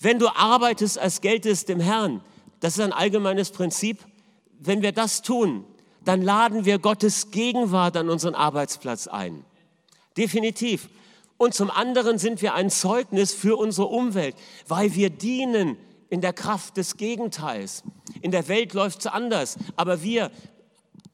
Wenn 0.00 0.18
du 0.18 0.28
arbeitest, 0.34 0.98
als 0.98 1.20
geltest 1.20 1.68
dem 1.68 1.78
Herrn, 1.78 2.22
das 2.58 2.76
ist 2.76 2.80
ein 2.80 2.92
allgemeines 2.92 3.52
Prinzip. 3.52 4.04
Wenn 4.58 4.82
wir 4.82 4.90
das 4.90 5.22
tun, 5.22 5.64
dann 6.04 6.22
laden 6.22 6.64
wir 6.64 6.78
Gottes 6.78 7.30
Gegenwart 7.30 7.96
an 7.96 8.08
unseren 8.08 8.34
Arbeitsplatz 8.34 9.06
ein. 9.06 9.44
Definitiv. 10.16 10.88
Und 11.36 11.54
zum 11.54 11.70
anderen 11.70 12.18
sind 12.18 12.42
wir 12.42 12.54
ein 12.54 12.70
Zeugnis 12.70 13.32
für 13.32 13.56
unsere 13.56 13.86
Umwelt, 13.86 14.36
weil 14.68 14.94
wir 14.94 15.10
dienen 15.10 15.76
in 16.10 16.20
der 16.20 16.32
Kraft 16.32 16.76
des 16.76 16.96
Gegenteils. 16.96 17.82
In 18.20 18.30
der 18.30 18.48
Welt 18.48 18.74
läuft 18.74 19.00
es 19.00 19.06
anders, 19.06 19.56
aber 19.76 20.02
wir 20.02 20.30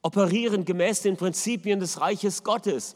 operieren 0.01 0.65
gemäß 0.65 1.01
den 1.01 1.17
Prinzipien 1.17 1.79
des 1.79 2.01
Reiches 2.01 2.43
Gottes. 2.43 2.95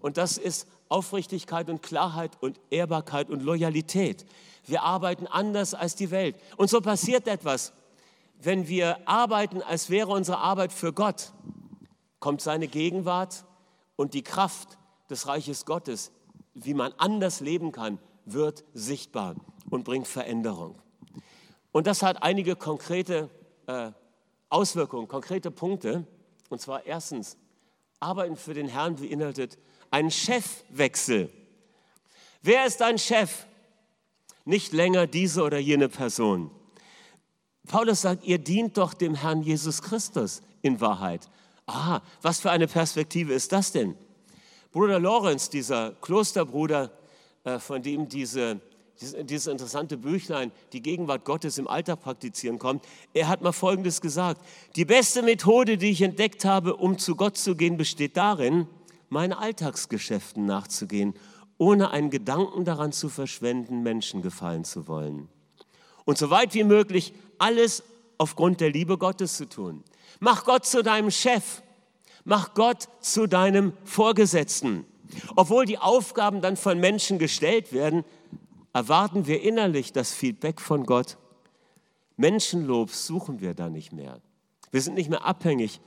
Und 0.00 0.16
das 0.16 0.36
ist 0.36 0.66
Aufrichtigkeit 0.88 1.68
und 1.68 1.82
Klarheit 1.82 2.32
und 2.40 2.60
Ehrbarkeit 2.70 3.30
und 3.30 3.42
Loyalität. 3.42 4.26
Wir 4.66 4.82
arbeiten 4.82 5.26
anders 5.26 5.74
als 5.74 5.94
die 5.94 6.10
Welt. 6.10 6.36
Und 6.56 6.70
so 6.70 6.80
passiert 6.80 7.28
etwas 7.28 7.72
wenn 8.46 8.68
wir 8.68 9.08
arbeiten, 9.08 9.60
als 9.60 9.90
wäre 9.90 10.12
unsere 10.12 10.38
Arbeit 10.38 10.72
für 10.72 10.92
Gott, 10.92 11.32
kommt 12.20 12.40
seine 12.40 12.68
Gegenwart 12.68 13.44
und 13.96 14.14
die 14.14 14.22
Kraft 14.22 14.78
des 15.10 15.26
Reiches 15.26 15.64
Gottes, 15.64 16.12
wie 16.54 16.72
man 16.72 16.92
anders 16.96 17.40
leben 17.40 17.72
kann, 17.72 17.98
wird 18.24 18.64
sichtbar 18.72 19.34
und 19.68 19.84
bringt 19.84 20.06
Veränderung. 20.06 20.80
Und 21.72 21.88
das 21.88 22.02
hat 22.02 22.22
einige 22.22 22.54
konkrete 22.54 23.30
äh, 23.66 23.90
Auswirkungen, 24.48 25.08
konkrete 25.08 25.50
Punkte. 25.50 26.06
Und 26.48 26.60
zwar 26.60 26.86
erstens, 26.86 27.36
Arbeiten 27.98 28.36
für 28.36 28.54
den 28.54 28.68
Herrn 28.68 28.94
beinhaltet 28.94 29.58
einen 29.90 30.12
Chefwechsel. 30.12 31.32
Wer 32.42 32.64
ist 32.64 32.80
dein 32.80 32.98
Chef? 32.98 33.46
Nicht 34.44 34.72
länger 34.72 35.08
diese 35.08 35.42
oder 35.42 35.58
jene 35.58 35.88
Person. 35.88 36.52
Paulus 37.66 38.02
sagt, 38.02 38.24
ihr 38.24 38.38
dient 38.38 38.76
doch 38.76 38.94
dem 38.94 39.14
Herrn 39.14 39.42
Jesus 39.42 39.82
Christus 39.82 40.42
in 40.62 40.80
Wahrheit. 40.80 41.28
Ah, 41.66 42.00
was 42.22 42.40
für 42.40 42.50
eine 42.50 42.66
Perspektive 42.68 43.34
ist 43.34 43.52
das 43.52 43.72
denn? 43.72 43.96
Bruder 44.72 45.00
Lorenz, 45.00 45.48
dieser 45.50 45.92
Klosterbruder, 46.00 46.92
äh, 47.44 47.58
von 47.58 47.82
dem 47.82 48.08
diese, 48.08 48.60
dieses 49.00 49.46
interessante 49.46 49.96
Büchlein, 49.96 50.52
die 50.72 50.82
Gegenwart 50.82 51.24
Gottes 51.24 51.58
im 51.58 51.66
Alltag 51.66 52.00
praktizieren 52.00 52.58
kommt, 52.58 52.84
er 53.14 53.28
hat 53.28 53.42
mal 53.42 53.52
Folgendes 53.52 54.00
gesagt. 54.00 54.40
Die 54.76 54.84
beste 54.84 55.22
Methode, 55.22 55.76
die 55.76 55.90
ich 55.90 56.02
entdeckt 56.02 56.44
habe, 56.44 56.76
um 56.76 56.98
zu 56.98 57.16
Gott 57.16 57.36
zu 57.36 57.56
gehen, 57.56 57.76
besteht 57.76 58.16
darin, 58.16 58.68
meinen 59.08 59.32
Alltagsgeschäften 59.32 60.44
nachzugehen, 60.44 61.14
ohne 61.58 61.90
einen 61.90 62.10
Gedanken 62.10 62.64
daran 62.64 62.92
zu 62.92 63.08
verschwenden, 63.08 63.82
Menschen 63.82 64.22
gefallen 64.22 64.64
zu 64.64 64.88
wollen. 64.88 65.28
Und 66.06 66.16
so 66.16 66.30
weit 66.30 66.54
wie 66.54 66.64
möglich 66.64 67.12
alles 67.36 67.82
aufgrund 68.16 68.62
der 68.62 68.70
Liebe 68.70 68.96
Gottes 68.96 69.36
zu 69.36 69.46
tun. 69.46 69.84
Mach 70.20 70.44
Gott 70.44 70.64
zu 70.64 70.82
deinem 70.82 71.10
Chef. 71.10 71.60
Mach 72.24 72.54
Gott 72.54 72.88
zu 73.00 73.26
deinem 73.26 73.74
Vorgesetzten. 73.84 74.86
Obwohl 75.34 75.66
die 75.66 75.78
Aufgaben 75.78 76.40
dann 76.40 76.56
von 76.56 76.80
Menschen 76.80 77.18
gestellt 77.18 77.72
werden, 77.72 78.04
erwarten 78.72 79.26
wir 79.26 79.42
innerlich 79.42 79.92
das 79.92 80.12
Feedback 80.12 80.60
von 80.60 80.84
Gott. 80.86 81.18
Menschenlob 82.16 82.90
suchen 82.90 83.40
wir 83.40 83.54
da 83.54 83.68
nicht 83.68 83.92
mehr. 83.92 84.20
Wir 84.70 84.80
sind 84.80 84.94
nicht 84.94 85.10
mehr 85.10 85.24
abhängig 85.24 85.80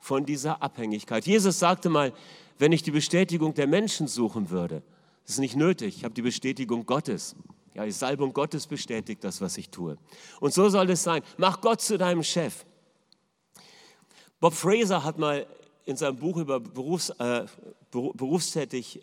von 0.00 0.24
dieser 0.24 0.62
Abhängigkeit. 0.62 1.26
Jesus 1.26 1.58
sagte 1.58 1.88
mal, 1.88 2.12
wenn 2.58 2.72
ich 2.72 2.82
die 2.82 2.90
Bestätigung 2.90 3.54
der 3.54 3.66
Menschen 3.66 4.06
suchen 4.06 4.50
würde, 4.50 4.82
das 5.24 5.34
ist 5.34 5.40
nicht 5.40 5.56
nötig, 5.56 5.96
ich 5.96 6.04
habe 6.04 6.14
die 6.14 6.22
Bestätigung 6.22 6.86
Gottes. 6.86 7.34
Ja, 7.74 7.84
die 7.84 7.90
Salbung 7.90 8.32
Gottes 8.32 8.68
bestätigt 8.68 9.24
das, 9.24 9.40
was 9.40 9.58
ich 9.58 9.68
tue. 9.68 9.98
Und 10.40 10.54
so 10.54 10.68
soll 10.68 10.90
es 10.90 11.02
sein. 11.02 11.22
Mach 11.38 11.60
Gott 11.60 11.80
zu 11.80 11.98
deinem 11.98 12.22
Chef. 12.22 12.64
Bob 14.38 14.54
Fraser 14.54 15.02
hat 15.02 15.18
mal 15.18 15.46
in 15.84 15.96
seinem 15.96 16.16
Buch 16.16 16.36
über 16.36 16.60
Berufs, 16.60 17.10
äh, 17.10 17.46
berufstätig 17.90 19.02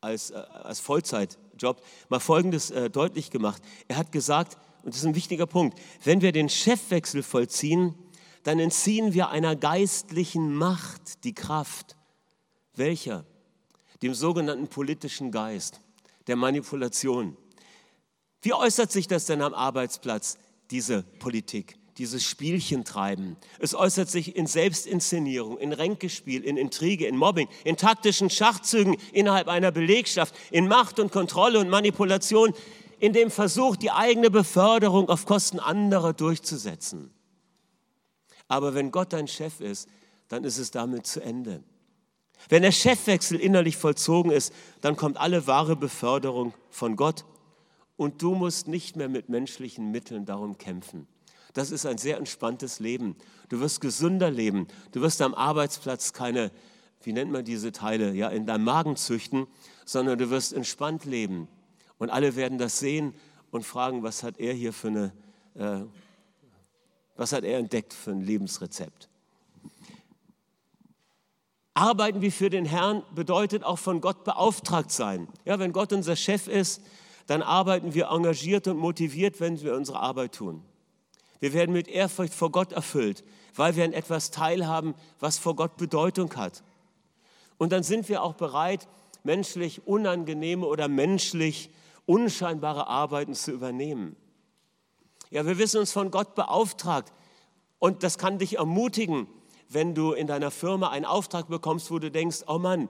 als, 0.00 0.30
äh, 0.30 0.34
als 0.34 0.78
Vollzeitjob 0.78 1.82
mal 2.08 2.20
Folgendes 2.20 2.70
äh, 2.70 2.88
deutlich 2.88 3.30
gemacht. 3.30 3.62
Er 3.88 3.96
hat 3.96 4.12
gesagt, 4.12 4.56
und 4.82 4.94
das 4.94 5.00
ist 5.00 5.06
ein 5.06 5.14
wichtiger 5.16 5.46
Punkt, 5.46 5.78
wenn 6.04 6.20
wir 6.20 6.32
den 6.32 6.48
Chefwechsel 6.48 7.22
vollziehen, 7.22 7.94
dann 8.44 8.58
entziehen 8.58 9.12
wir 9.12 9.30
einer 9.30 9.56
geistlichen 9.56 10.54
Macht 10.54 11.24
die 11.24 11.34
Kraft. 11.34 11.96
Welcher? 12.74 13.26
Dem 14.02 14.14
sogenannten 14.14 14.68
politischen 14.68 15.30
Geist 15.30 15.80
der 16.26 16.36
Manipulation. 16.36 17.36
Wie 18.42 18.54
äußert 18.54 18.90
sich 18.90 19.06
das 19.06 19.26
denn 19.26 19.42
am 19.42 19.52
Arbeitsplatz, 19.52 20.38
diese 20.70 21.02
Politik, 21.18 21.76
dieses 21.98 22.24
Spielchen 22.24 22.84
treiben? 22.84 23.36
Es 23.58 23.74
äußert 23.74 24.08
sich 24.08 24.34
in 24.36 24.46
Selbstinszenierung, 24.46 25.58
in 25.58 25.72
Ränkespiel, 25.72 26.42
in 26.42 26.56
Intrige, 26.56 27.06
in 27.06 27.16
Mobbing, 27.16 27.48
in 27.64 27.76
taktischen 27.76 28.30
Schachzügen 28.30 28.96
innerhalb 29.12 29.48
einer 29.48 29.70
Belegschaft, 29.70 30.34
in 30.50 30.68
Macht 30.68 30.98
und 30.98 31.12
Kontrolle 31.12 31.60
und 31.60 31.68
Manipulation, 31.68 32.54
in 32.98 33.12
dem 33.12 33.30
Versuch, 33.30 33.76
die 33.76 33.90
eigene 33.90 34.30
Beförderung 34.30 35.08
auf 35.08 35.26
Kosten 35.26 35.58
anderer 35.58 36.12
durchzusetzen. 36.12 37.10
Aber 38.48 38.74
wenn 38.74 38.90
Gott 38.90 39.12
dein 39.12 39.28
Chef 39.28 39.60
ist, 39.60 39.88
dann 40.28 40.44
ist 40.44 40.58
es 40.58 40.70
damit 40.70 41.06
zu 41.06 41.20
Ende. 41.20 41.62
Wenn 42.48 42.62
der 42.62 42.72
Chefwechsel 42.72 43.38
innerlich 43.38 43.76
vollzogen 43.76 44.32
ist, 44.32 44.52
dann 44.80 44.96
kommt 44.96 45.18
alle 45.18 45.46
wahre 45.46 45.76
Beförderung 45.76 46.54
von 46.70 46.96
Gott 46.96 47.24
und 48.00 48.22
du 48.22 48.34
musst 48.34 48.66
nicht 48.66 48.96
mehr 48.96 49.10
mit 49.10 49.28
menschlichen 49.28 49.90
Mitteln 49.90 50.24
darum 50.24 50.56
kämpfen. 50.56 51.06
Das 51.52 51.70
ist 51.70 51.84
ein 51.84 51.98
sehr 51.98 52.16
entspanntes 52.16 52.80
Leben. 52.80 53.14
Du 53.50 53.60
wirst 53.60 53.82
gesünder 53.82 54.30
leben. 54.30 54.68
Du 54.92 55.02
wirst 55.02 55.20
am 55.20 55.34
Arbeitsplatz 55.34 56.14
keine, 56.14 56.50
wie 57.02 57.12
nennt 57.12 57.30
man 57.30 57.44
diese 57.44 57.72
Teile, 57.72 58.14
ja, 58.14 58.30
in 58.30 58.46
deinem 58.46 58.64
Magen 58.64 58.96
züchten, 58.96 59.46
sondern 59.84 60.18
du 60.18 60.30
wirst 60.30 60.54
entspannt 60.54 61.04
leben. 61.04 61.46
Und 61.98 62.08
alle 62.08 62.36
werden 62.36 62.56
das 62.56 62.78
sehen 62.78 63.12
und 63.50 63.66
fragen, 63.66 64.02
was 64.02 64.22
hat 64.22 64.40
er 64.40 64.54
hier 64.54 64.72
für 64.72 64.88
eine, 64.88 65.12
äh, 65.56 65.82
was 67.16 67.34
hat 67.34 67.44
er 67.44 67.58
entdeckt 67.58 67.92
für 67.92 68.12
ein 68.12 68.22
Lebensrezept? 68.22 69.10
Arbeiten 71.74 72.22
wie 72.22 72.30
für 72.30 72.48
den 72.48 72.64
Herrn 72.64 73.02
bedeutet 73.14 73.62
auch 73.62 73.78
von 73.78 74.00
Gott 74.00 74.24
beauftragt 74.24 74.90
sein. 74.90 75.28
Ja, 75.44 75.58
wenn 75.58 75.74
Gott 75.74 75.92
unser 75.92 76.16
Chef 76.16 76.48
ist, 76.48 76.80
dann 77.30 77.42
arbeiten 77.42 77.94
wir 77.94 78.08
engagiert 78.08 78.66
und 78.66 78.76
motiviert, 78.76 79.38
wenn 79.38 79.62
wir 79.62 79.76
unsere 79.76 80.00
Arbeit 80.00 80.34
tun. 80.34 80.64
Wir 81.38 81.52
werden 81.52 81.70
mit 81.70 81.86
Ehrfurcht 81.86 82.34
vor 82.34 82.50
Gott 82.50 82.72
erfüllt, 82.72 83.22
weil 83.54 83.76
wir 83.76 83.84
an 83.84 83.92
etwas 83.92 84.32
teilhaben, 84.32 84.96
was 85.20 85.38
vor 85.38 85.54
Gott 85.54 85.76
Bedeutung 85.76 86.34
hat. 86.34 86.64
Und 87.56 87.70
dann 87.70 87.84
sind 87.84 88.08
wir 88.08 88.24
auch 88.24 88.34
bereit, 88.34 88.88
menschlich 89.22 89.86
unangenehme 89.86 90.66
oder 90.66 90.88
menschlich 90.88 91.70
unscheinbare 92.04 92.88
Arbeiten 92.88 93.36
zu 93.36 93.52
übernehmen. 93.52 94.16
Ja, 95.30 95.46
wir 95.46 95.56
wissen 95.56 95.78
uns 95.78 95.92
von 95.92 96.10
Gott 96.10 96.34
beauftragt 96.34 97.12
und 97.78 98.02
das 98.02 98.18
kann 98.18 98.40
dich 98.40 98.58
ermutigen, 98.58 99.28
wenn 99.68 99.94
du 99.94 100.14
in 100.14 100.26
deiner 100.26 100.50
Firma 100.50 100.88
einen 100.88 101.04
Auftrag 101.04 101.46
bekommst, 101.46 101.92
wo 101.92 102.00
du 102.00 102.10
denkst, 102.10 102.38
oh 102.48 102.58
Mann, 102.58 102.88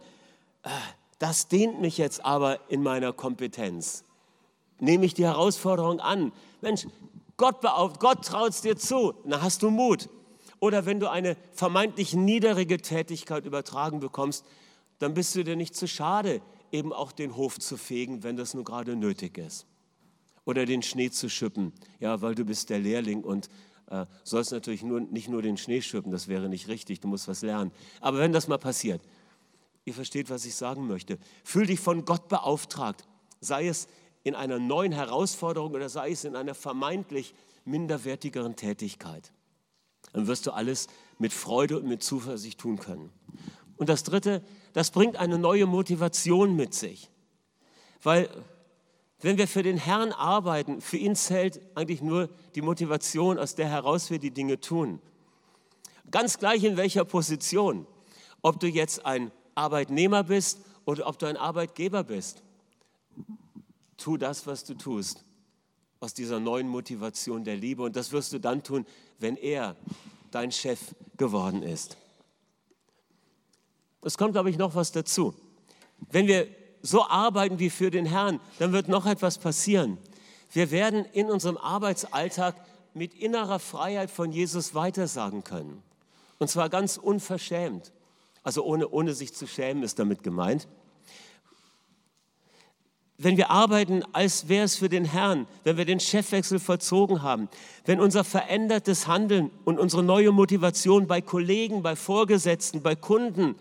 äh, 0.63 0.71
das 1.19 1.49
dehnt 1.49 1.83
mich 1.83 1.99
jetzt 1.99 2.25
aber 2.25 2.71
in 2.71 2.83
meiner 2.83 3.13
Kompetenz. 3.13 4.03
Nehme 4.81 5.07
ich 5.07 5.15
die 5.15 5.25
Herausforderung 5.25 6.01
an. 6.01 6.33
Mensch, 6.61 6.87
Gott, 7.37 7.63
Gott 7.99 8.25
traut 8.25 8.51
es 8.51 8.61
dir 8.61 8.77
zu, 8.77 9.15
dann 9.25 9.41
hast 9.41 9.63
du 9.63 9.71
Mut. 9.71 10.09
Oder 10.59 10.85
wenn 10.85 11.01
du 11.01 11.11
eine 11.11 11.37
vermeintlich 11.53 12.15
niedrige 12.15 12.79
Tätigkeit 12.79 13.47
übertragen 13.47 14.01
bekommst, 14.01 14.45
dann 14.99 15.15
bist 15.15 15.35
du 15.35 15.43
dir 15.43 15.57
nicht 15.57 15.75
zu 15.75 15.89
schade, 15.89 16.43
eben 16.71 16.93
auch 16.93 17.13
den 17.13 17.37
Hof 17.37 17.59
zu 17.59 17.77
fegen, 17.77 18.23
wenn 18.23 18.37
das 18.37 18.55
nur 18.55 18.65
gerade 18.65 18.95
nötig 18.95 19.39
ist. 19.39 19.67
Oder 20.45 20.67
den 20.67 20.83
Schnee 20.83 21.11
zu 21.11 21.29
schippen, 21.29 21.73
ja, 21.99 22.21
weil 22.21 22.35
du 22.35 22.45
bist 22.45 22.71
der 22.71 22.79
Lehrling 22.79 23.23
und 23.25 23.49
äh, 23.87 24.07
sollst 24.25 24.53
natürlich 24.53 24.83
nur, 24.83 25.01
nicht 25.01 25.29
nur 25.29 25.43
den 25.43 25.57
Schnee 25.57 25.81
schippen, 25.81 26.13
das 26.13 26.29
wäre 26.29 26.49
nicht 26.49 26.69
richtig, 26.69 27.01
du 27.01 27.09
musst 27.09 27.29
was 27.29 27.43
lernen. 27.43 27.73
Aber 28.01 28.19
wenn 28.19 28.33
das 28.33 28.49
mal 28.49 28.59
passiert, 28.59 29.03
ihr 29.85 29.95
versteht, 29.95 30.31
was 30.31 30.45
ich 30.45 30.55
sagen 30.55 30.87
möchte, 30.87 31.19
fühl 31.45 31.67
dich 31.67 31.81
von 31.81 32.05
Gott 32.05 32.29
beauftragt, 32.29 33.05
sei 33.41 33.69
es 33.69 33.89
in 34.23 34.35
einer 34.35 34.59
neuen 34.59 34.93
Herausforderung 34.93 35.73
oder 35.73 35.89
sei 35.89 36.11
es 36.11 36.25
in 36.25 36.37
einer 36.37 36.55
vermeintlich 36.55 37.35
minderwertigeren 37.65 38.57
Tätigkeit. 38.57 39.33
Dann 40.13 40.27
wirst 40.27 40.47
du 40.47 40.51
alles 40.51 40.89
mit 41.19 41.33
Freude 41.33 41.79
und 41.79 41.87
mit 41.87 42.03
Zuversicht 42.03 42.59
tun 42.59 42.79
können. 42.79 43.13
Und 43.77 43.89
das 43.89 44.03
Dritte, 44.03 44.43
das 44.73 44.91
bringt 44.91 45.17
eine 45.17 45.39
neue 45.39 45.67
Motivation 45.67 46.57
mit 46.57 46.75
sich. 46.75 47.09
Weil 48.03 48.29
wenn 49.21 49.39
wir 49.39 49.49
für 49.49 49.63
den 49.63 49.77
Herrn 49.77 50.13
arbeiten, 50.13 50.81
für 50.81 50.97
ihn 50.97 51.15
zählt 51.15 51.61
eigentlich 51.75 52.01
nur 52.01 52.29
die 52.55 52.63
Motivation, 52.63 53.39
aus 53.39 53.55
der 53.55 53.69
heraus 53.69 54.11
wir 54.11 54.19
die 54.19 54.31
Dinge 54.31 54.61
tun. 54.61 55.01
Ganz 56.11 56.39
gleich 56.39 56.65
in 56.65 56.77
welcher 56.77 57.05
Position. 57.05 57.87
Ob 58.43 58.59
du 58.59 58.67
jetzt 58.67 59.05
ein 59.05 59.31
Arbeitnehmer 59.55 60.25
bist 60.25 60.61
oder 60.87 61.07
ob 61.07 61.19
du 61.19 61.27
ein 61.27 61.37
Arbeitgeber 61.37 62.03
bist. 62.03 62.43
Tu 64.01 64.17
das, 64.17 64.47
was 64.47 64.65
du 64.65 64.75
tust, 64.75 65.25
aus 66.01 66.15
dieser 66.15 66.41
neuen 66.41 66.67
Motivation 66.67 67.45
der 67.45 67.57
Liebe. 67.57 67.83
Und 67.83 67.97
das 67.97 68.13
wirst 68.13 68.33
du 68.33 68.41
dann 68.41 68.63
tun, 68.63 68.87
wenn 69.19 69.37
er 69.37 69.77
dein 70.31 70.51
Chef 70.51 70.95
geworden 71.19 71.63
ist. 71.63 71.99
Es 74.03 74.17
kommt, 74.17 74.33
glaube 74.33 74.49
ich, 74.49 74.57
noch 74.57 74.75
was 74.75 74.93
dazu. 74.93 75.35
Wenn 76.11 76.27
wir 76.27 76.49
so 76.81 77.05
arbeiten 77.05 77.59
wie 77.59 77.69
für 77.69 77.91
den 77.91 78.07
Herrn, 78.07 78.41
dann 78.59 78.73
wird 78.73 78.89
noch 78.89 79.05
etwas 79.05 79.37
passieren. 79.37 79.99
Wir 80.51 80.71
werden 80.71 81.05
in 81.13 81.31
unserem 81.31 81.59
Arbeitsalltag 81.59 82.57
mit 82.95 83.13
innerer 83.15 83.59
Freiheit 83.59 84.11
von 84.11 84.33
Jesus 84.33 84.75
weitersagen 84.75 85.45
können. 85.45 85.83
Und 86.39 86.49
zwar 86.49 86.71
ganz 86.71 86.97
unverschämt. 86.97 87.93
Also 88.43 88.65
ohne, 88.65 88.89
ohne 88.89 89.13
sich 89.13 89.35
zu 89.35 89.47
schämen 89.47 89.83
ist 89.83 89.99
damit 89.99 90.23
gemeint. 90.23 90.67
Wenn 93.23 93.37
wir 93.37 93.51
arbeiten, 93.51 94.03
als 94.15 94.49
wäre 94.49 94.65
es 94.65 94.77
für 94.77 94.89
den 94.89 95.05
Herrn, 95.05 95.47
wenn 95.63 95.77
wir 95.77 95.85
den 95.85 96.01
Chefwechsel 96.01 96.59
vollzogen 96.59 97.21
haben, 97.21 97.51
wenn 97.85 98.01
unser 98.01 98.25
verändertes 98.25 99.07
Handeln 99.07 99.51
und 99.67 99.79
unsere 99.79 100.03
neue 100.03 100.33
Motivation 100.33 101.07
bei 101.07 101.21
Kollegen, 101.21 101.83
bei 101.83 101.97
Vorgesetzten, 101.97 102.81
bei 102.81 102.97
Kunden, 102.97 103.57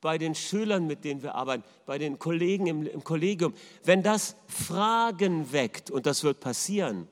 bei 0.00 0.16
den 0.16 0.36
Schülern, 0.36 0.86
mit 0.86 1.02
denen 1.02 1.24
wir 1.24 1.34
arbeiten, 1.34 1.64
bei 1.86 1.98
den 1.98 2.20
Kollegen 2.20 2.68
im, 2.68 2.86
im 2.86 3.02
Kollegium, 3.02 3.52
wenn 3.82 4.04
das 4.04 4.36
Fragen 4.46 5.50
weckt, 5.50 5.90
und 5.90 6.06
das 6.06 6.22
wird 6.22 6.38
passieren, 6.38 7.08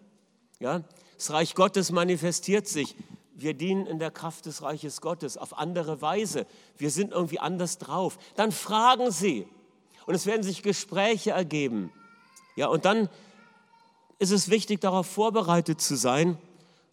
ja, 0.61 0.85
das 1.17 1.33
Reich 1.33 1.57
Gottes 1.57 1.91
manifestiert 1.91 2.69
sich, 2.69 2.95
wir 3.35 3.55
dienen 3.55 3.87
in 3.87 3.99
der 3.99 4.13
Kraft 4.13 4.47
des 4.47 4.63
Reiches 4.63 5.01
Gottes 5.01 5.37
auf 5.37 5.59
andere 5.59 6.01
Weise, 6.01 6.47
wir 6.79 6.93
sind 6.93 7.11
irgendwie 7.11 7.41
anders 7.41 7.79
drauf, 7.79 8.19
dann 8.37 8.53
fragen 8.53 9.11
Sie 9.11 9.49
und 10.07 10.15
es 10.15 10.27
werden 10.27 10.43
sich 10.43 10.63
Gespräche 10.63 11.31
ergeben. 11.31 11.93
Ja, 12.57 12.69
und 12.69 12.85
dann 12.85 13.09
ist 14.19 14.33
es 14.33 14.51
wichtig, 14.51 14.81
darauf 14.81 15.07
vorbereitet 15.07 15.81
zu 15.81 15.97
sein, 15.97 16.39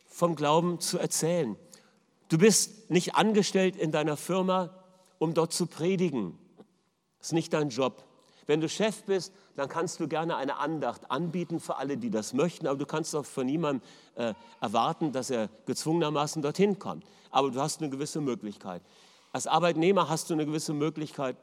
vom 0.07 0.35
Glauben 0.35 0.79
zu 0.79 0.97
erzählen. 0.97 1.55
Du 2.29 2.37
bist 2.37 2.89
nicht 2.89 3.15
angestellt 3.15 3.75
in 3.75 3.91
deiner 3.91 4.17
Firma, 4.17 4.69
um 5.19 5.33
dort 5.33 5.53
zu 5.53 5.65
predigen. 5.65 6.37
Das 7.19 7.27
ist 7.27 7.33
nicht 7.33 7.53
dein 7.53 7.69
Job. 7.69 8.03
Wenn 8.45 8.61
du 8.61 8.69
Chef 8.69 9.03
bist, 9.03 9.33
dann 9.55 9.67
kannst 9.67 9.99
du 9.99 10.07
gerne 10.07 10.37
eine 10.37 10.57
Andacht 10.57 11.11
anbieten 11.11 11.59
für 11.59 11.77
alle, 11.77 11.97
die 11.97 12.09
das 12.09 12.33
möchten, 12.33 12.67
aber 12.67 12.77
du 12.77 12.85
kannst 12.85 13.15
auch 13.15 13.25
von 13.25 13.45
niemandem 13.45 13.85
äh, 14.15 14.33
erwarten, 14.61 15.11
dass 15.11 15.29
er 15.29 15.49
gezwungenermaßen 15.65 16.41
dorthin 16.41 16.79
kommt. 16.79 17.03
Aber 17.29 17.51
du 17.51 17.59
hast 17.59 17.81
eine 17.81 17.89
gewisse 17.89 18.21
Möglichkeit. 18.21 18.81
Als 19.33 19.47
Arbeitnehmer 19.47 20.07
hast 20.09 20.29
du 20.29 20.33
eine 20.33 20.45
gewisse 20.45 20.73
Möglichkeit 20.73 21.35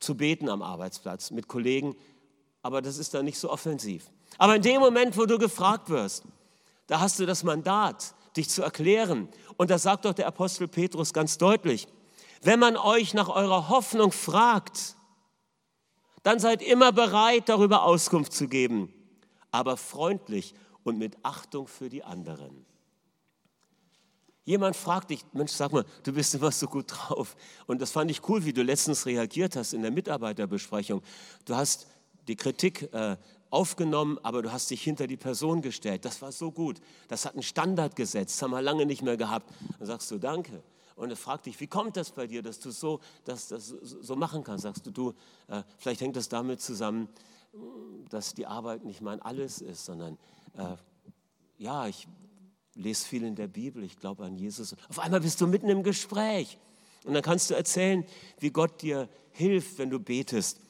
zu 0.00 0.16
beten 0.16 0.48
am 0.48 0.62
Arbeitsplatz 0.62 1.30
mit 1.30 1.48
Kollegen, 1.48 1.96
aber 2.62 2.82
das 2.82 2.98
ist 2.98 3.14
dann 3.14 3.24
nicht 3.24 3.38
so 3.38 3.50
offensiv. 3.50 4.10
Aber 4.38 4.56
in 4.56 4.62
dem 4.62 4.80
Moment, 4.80 5.16
wo 5.16 5.26
du 5.26 5.38
gefragt 5.38 5.88
wirst, 5.88 6.24
da 6.86 7.00
hast 7.00 7.18
du 7.18 7.26
das 7.26 7.42
Mandat, 7.42 8.14
dich 8.36 8.48
zu 8.48 8.62
erklären. 8.62 9.28
Und 9.56 9.70
da 9.70 9.78
sagt 9.78 10.04
doch 10.04 10.12
der 10.12 10.26
Apostel 10.26 10.68
Petrus 10.68 11.12
ganz 11.12 11.38
deutlich, 11.38 11.88
wenn 12.42 12.60
man 12.60 12.76
euch 12.76 13.14
nach 13.14 13.28
eurer 13.28 13.68
Hoffnung 13.68 14.12
fragt, 14.12 14.96
dann 16.22 16.38
seid 16.38 16.62
immer 16.62 16.92
bereit, 16.92 17.48
darüber 17.48 17.84
Auskunft 17.84 18.32
zu 18.32 18.48
geben, 18.48 18.92
aber 19.52 19.76
freundlich 19.76 20.54
und 20.82 20.98
mit 20.98 21.16
Achtung 21.22 21.66
für 21.66 21.88
die 21.88 22.04
anderen. 22.04 22.65
Jemand 24.46 24.76
fragt 24.76 25.10
dich, 25.10 25.24
Mensch, 25.32 25.50
sag 25.50 25.72
mal, 25.72 25.84
du 26.04 26.12
bist 26.12 26.32
immer 26.36 26.52
so 26.52 26.68
gut 26.68 26.86
drauf. 26.88 27.36
Und 27.66 27.82
das 27.82 27.90
fand 27.90 28.12
ich 28.12 28.26
cool, 28.28 28.44
wie 28.44 28.52
du 28.52 28.62
letztens 28.62 29.04
reagiert 29.04 29.56
hast 29.56 29.74
in 29.74 29.82
der 29.82 29.90
Mitarbeiterbesprechung. 29.90 31.02
Du 31.44 31.56
hast 31.56 31.88
die 32.28 32.36
Kritik 32.36 32.94
äh, 32.94 33.16
aufgenommen, 33.50 34.18
aber 34.22 34.42
du 34.42 34.52
hast 34.52 34.70
dich 34.70 34.82
hinter 34.82 35.08
die 35.08 35.16
Person 35.16 35.62
gestellt. 35.62 36.04
Das 36.04 36.22
war 36.22 36.30
so 36.30 36.52
gut. 36.52 36.80
Das 37.08 37.24
hat 37.24 37.32
einen 37.32 37.42
Standard 37.42 37.96
gesetzt. 37.96 38.36
Das 38.36 38.42
haben 38.42 38.52
wir 38.52 38.62
lange 38.62 38.86
nicht 38.86 39.02
mehr 39.02 39.16
gehabt. 39.16 39.52
Dann 39.78 39.86
sagst 39.86 40.08
du 40.12 40.18
Danke. 40.18 40.62
Und 40.94 41.10
er 41.10 41.16
fragt 41.16 41.46
dich, 41.46 41.58
wie 41.58 41.66
kommt 41.66 41.96
das 41.96 42.12
bei 42.12 42.28
dir, 42.28 42.40
dass 42.40 42.60
du 42.60 42.70
so, 42.70 43.00
dass, 43.24 43.48
das 43.48 43.66
so 43.66 44.14
machen 44.14 44.44
kannst? 44.44 44.62
Sagst 44.62 44.86
du, 44.86 44.92
du, 44.92 45.14
äh, 45.48 45.64
vielleicht 45.76 46.00
hängt 46.00 46.14
das 46.14 46.28
damit 46.28 46.60
zusammen, 46.60 47.08
dass 48.10 48.32
die 48.32 48.46
Arbeit 48.46 48.84
nicht 48.84 49.00
mein 49.00 49.20
Alles 49.20 49.60
ist, 49.60 49.84
sondern 49.84 50.18
äh, 50.56 50.76
ja, 51.58 51.88
ich 51.88 52.06
lese 52.76 53.06
viel 53.06 53.24
in 53.24 53.34
der 53.34 53.48
Bibel, 53.48 53.82
ich 53.82 53.98
glaube 53.98 54.24
an 54.24 54.36
Jesus. 54.36 54.76
Auf 54.88 54.98
einmal 54.98 55.20
bist 55.20 55.40
du 55.40 55.46
mitten 55.46 55.68
im 55.68 55.82
Gespräch 55.82 56.58
und 57.04 57.14
dann 57.14 57.22
kannst 57.22 57.50
du 57.50 57.54
erzählen, 57.54 58.04
wie 58.38 58.50
Gott 58.50 58.82
dir 58.82 59.08
hilft, 59.32 59.78
wenn 59.78 59.90
du 59.90 59.98
betest 59.98 60.60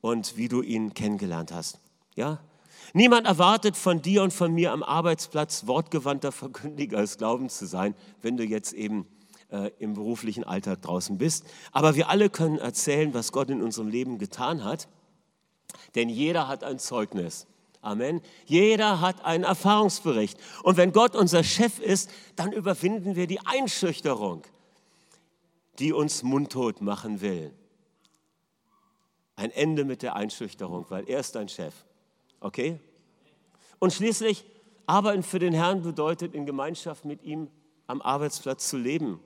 und 0.00 0.36
wie 0.36 0.48
du 0.48 0.62
ihn 0.62 0.94
kennengelernt 0.94 1.52
hast. 1.52 1.80
Ja? 2.14 2.40
Niemand 2.92 3.26
erwartet 3.26 3.76
von 3.76 4.00
dir 4.00 4.22
und 4.22 4.32
von 4.32 4.52
mir 4.52 4.72
am 4.72 4.82
Arbeitsplatz 4.82 5.66
wortgewandter 5.66 6.32
Verkündiger 6.32 7.00
des 7.00 7.18
Glaubens 7.18 7.58
zu 7.58 7.66
sein, 7.66 7.94
wenn 8.22 8.36
du 8.36 8.44
jetzt 8.44 8.72
eben 8.72 9.06
äh, 9.50 9.70
im 9.78 9.94
beruflichen 9.94 10.44
Alltag 10.44 10.82
draußen 10.82 11.18
bist. 11.18 11.44
Aber 11.72 11.96
wir 11.96 12.08
alle 12.08 12.30
können 12.30 12.58
erzählen, 12.58 13.12
was 13.14 13.32
Gott 13.32 13.50
in 13.50 13.62
unserem 13.62 13.88
Leben 13.88 14.18
getan 14.18 14.64
hat, 14.64 14.88
denn 15.94 16.08
jeder 16.08 16.48
hat 16.48 16.64
ein 16.64 16.78
Zeugnis. 16.78 17.46
Amen. 17.86 18.20
Jeder 18.46 19.00
hat 19.00 19.24
einen 19.24 19.44
Erfahrungsbericht. 19.44 20.36
Und 20.64 20.76
wenn 20.76 20.92
Gott 20.92 21.14
unser 21.14 21.44
Chef 21.44 21.78
ist, 21.78 22.10
dann 22.34 22.50
überwinden 22.50 23.14
wir 23.14 23.28
die 23.28 23.38
Einschüchterung, 23.46 24.42
die 25.78 25.92
uns 25.92 26.24
mundtot 26.24 26.80
machen 26.80 27.20
will. 27.20 27.52
Ein 29.36 29.52
Ende 29.52 29.84
mit 29.84 30.02
der 30.02 30.16
Einschüchterung, 30.16 30.86
weil 30.88 31.08
er 31.08 31.20
ist 31.20 31.36
dein 31.36 31.48
Chef. 31.48 31.74
Okay? 32.40 32.80
Und 33.78 33.92
schließlich, 33.92 34.44
arbeiten 34.86 35.22
für 35.22 35.38
den 35.38 35.52
Herrn 35.52 35.82
bedeutet, 35.82 36.34
in 36.34 36.44
Gemeinschaft 36.44 37.04
mit 37.04 37.22
ihm 37.22 37.48
am 37.86 38.02
Arbeitsplatz 38.02 38.68
zu 38.68 38.78
leben. 38.78 39.20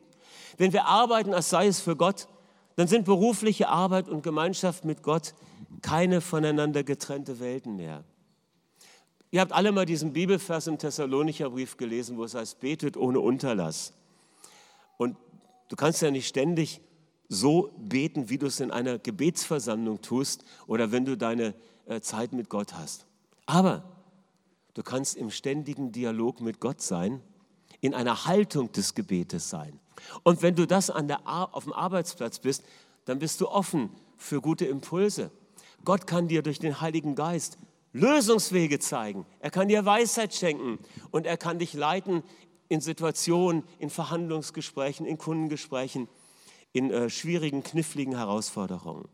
Wenn 0.59 0.75
wir 0.75 0.85
arbeiten, 0.85 1.33
als 1.33 1.49
sei 1.49 1.67
es 1.67 1.81
für 1.81 1.97
Gott, 1.97 2.29
dann 2.77 2.89
sind 2.89 3.07
berufliche 3.07 3.71
Arbeit 3.71 4.11
und 4.11 4.23
Gemeinschaft 4.23 4.85
mit 4.85 5.03
Gott 5.03 5.33
keine 5.81 6.21
voneinander 6.21 6.85
getrennte 6.85 7.41
Welten 7.41 7.77
mehr. 7.77 8.05
Ihr 9.33 9.41
habt 9.41 9.53
alle 9.53 9.71
mal 9.71 9.87
diesen 9.87 10.13
Bibelvers 10.13 10.67
im 10.67 10.79
Thessalonicher 10.79 11.51
Brief 11.51 11.77
gelesen, 11.77 12.17
wo 12.17 12.25
es 12.25 12.35
heißt, 12.35 12.59
betet 12.59 12.97
ohne 12.97 13.21
Unterlass. 13.21 13.93
Und 14.97 15.17
du 15.69 15.77
kannst 15.77 16.03
ja 16.03 16.11
nicht 16.11 16.27
ständig 16.27 16.81
so 17.29 17.73
beten, 17.79 18.29
wie 18.29 18.39
du 18.39 18.47
es 18.47 18.59
in 18.59 18.73
einer 18.73 18.99
Gebetsversammlung 18.99 20.03
tust 20.03 20.45
oder 20.67 20.91
wenn 20.91 21.05
du 21.05 21.17
deine 21.17 21.55
äh, 21.87 22.01
Zeit 22.01 22.33
mit 22.33 22.49
Gott 22.49 22.75
hast. 22.75 23.07
Aber 23.47 23.85
du 24.75 24.83
kannst 24.83 25.17
im 25.17 25.31
ständigen 25.31 25.93
Dialog 25.93 26.41
mit 26.41 26.59
Gott 26.59 26.83
sein, 26.83 27.23
in 27.81 27.95
einer 27.95 28.27
Haltung 28.27 28.73
des 28.73 28.97
Gebetes 28.97 29.49
sein. 29.49 29.79
Und 30.25 30.43
wenn 30.43 30.57
du 30.57 30.67
das 30.67 30.91
an 30.91 31.07
der, 31.07 31.21
auf 31.27 31.65
dem 31.65 31.73
Arbeitsplatz 31.73 32.41
bist, 32.41 32.65
dann 33.05 33.21
bist 33.21 33.41
du 33.41 33.49
offen 33.49 33.91
für 34.17 34.41
gute 34.41 34.67
Impulse. 34.67 35.31
Gott 35.85 36.09
kann 36.09 36.27
dir 36.27 36.43
durch 36.43 36.59
den 36.59 36.81
Heiligen 36.81 37.15
Geist 37.15 37.59
Lösungswege 37.93 38.79
zeigen. 38.79 39.27
Er 39.41 39.51
kann 39.51 39.69
dir 39.69 39.85
Weisheit 39.85 40.35
schenken 40.35 40.79
und 41.11 41.27
er 41.27 41.37
kann 41.37 41.59
dich 41.59 41.75
leiten 41.75 42.23
in 42.69 42.81
Situationen, 42.81 43.65
in 43.79 43.91
Verhandlungsgesprächen, 43.91 45.07
in 45.07 45.19
Kundengesprächen 45.19 46.09
in 46.73 46.91
äh, 46.91 47.11
schwierigen, 47.11 47.63
kniffligen 47.63 48.17
Herausforderungen. 48.17 49.09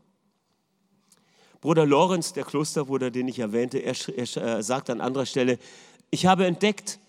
Bruder 1.59 1.85
Lorenz, 1.85 2.33
der 2.33 2.43
Klosterbruder, 2.43 3.09
den 3.09 3.27
ich 3.27 3.39
erwähnte, 3.39 3.79
er, 3.79 3.95
er 4.15 4.57
äh, 4.57 4.63
sagt 4.63 4.89
an 4.89 5.01
anderer 5.01 5.25
Stelle, 5.25 5.57
ich 6.11 6.25
habe 6.25 6.45
entdeckt, 6.45 6.99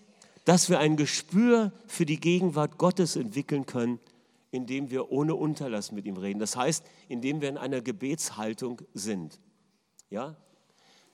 dass 0.45 0.69
wir 0.69 0.79
ein 0.79 0.97
Gespür 0.97 1.71
für 1.87 2.05
die 2.05 2.19
Gegenwart 2.19 2.77
Gottes 2.77 3.15
entwickeln 3.15 3.67
können, 3.67 3.99
indem 4.51 4.89
wir 4.89 5.11
ohne 5.11 5.35
Unterlass 5.35 5.91
mit 5.91 6.05
ihm 6.05 6.17
reden. 6.17 6.39
Das 6.39 6.55
heißt, 6.55 6.83
indem 7.07 7.41
wir 7.41 7.49
in 7.49 7.57
einer 7.57 7.81
Gebetshaltung 7.81 8.81
sind. 8.95 9.39
Ja? 10.09 10.35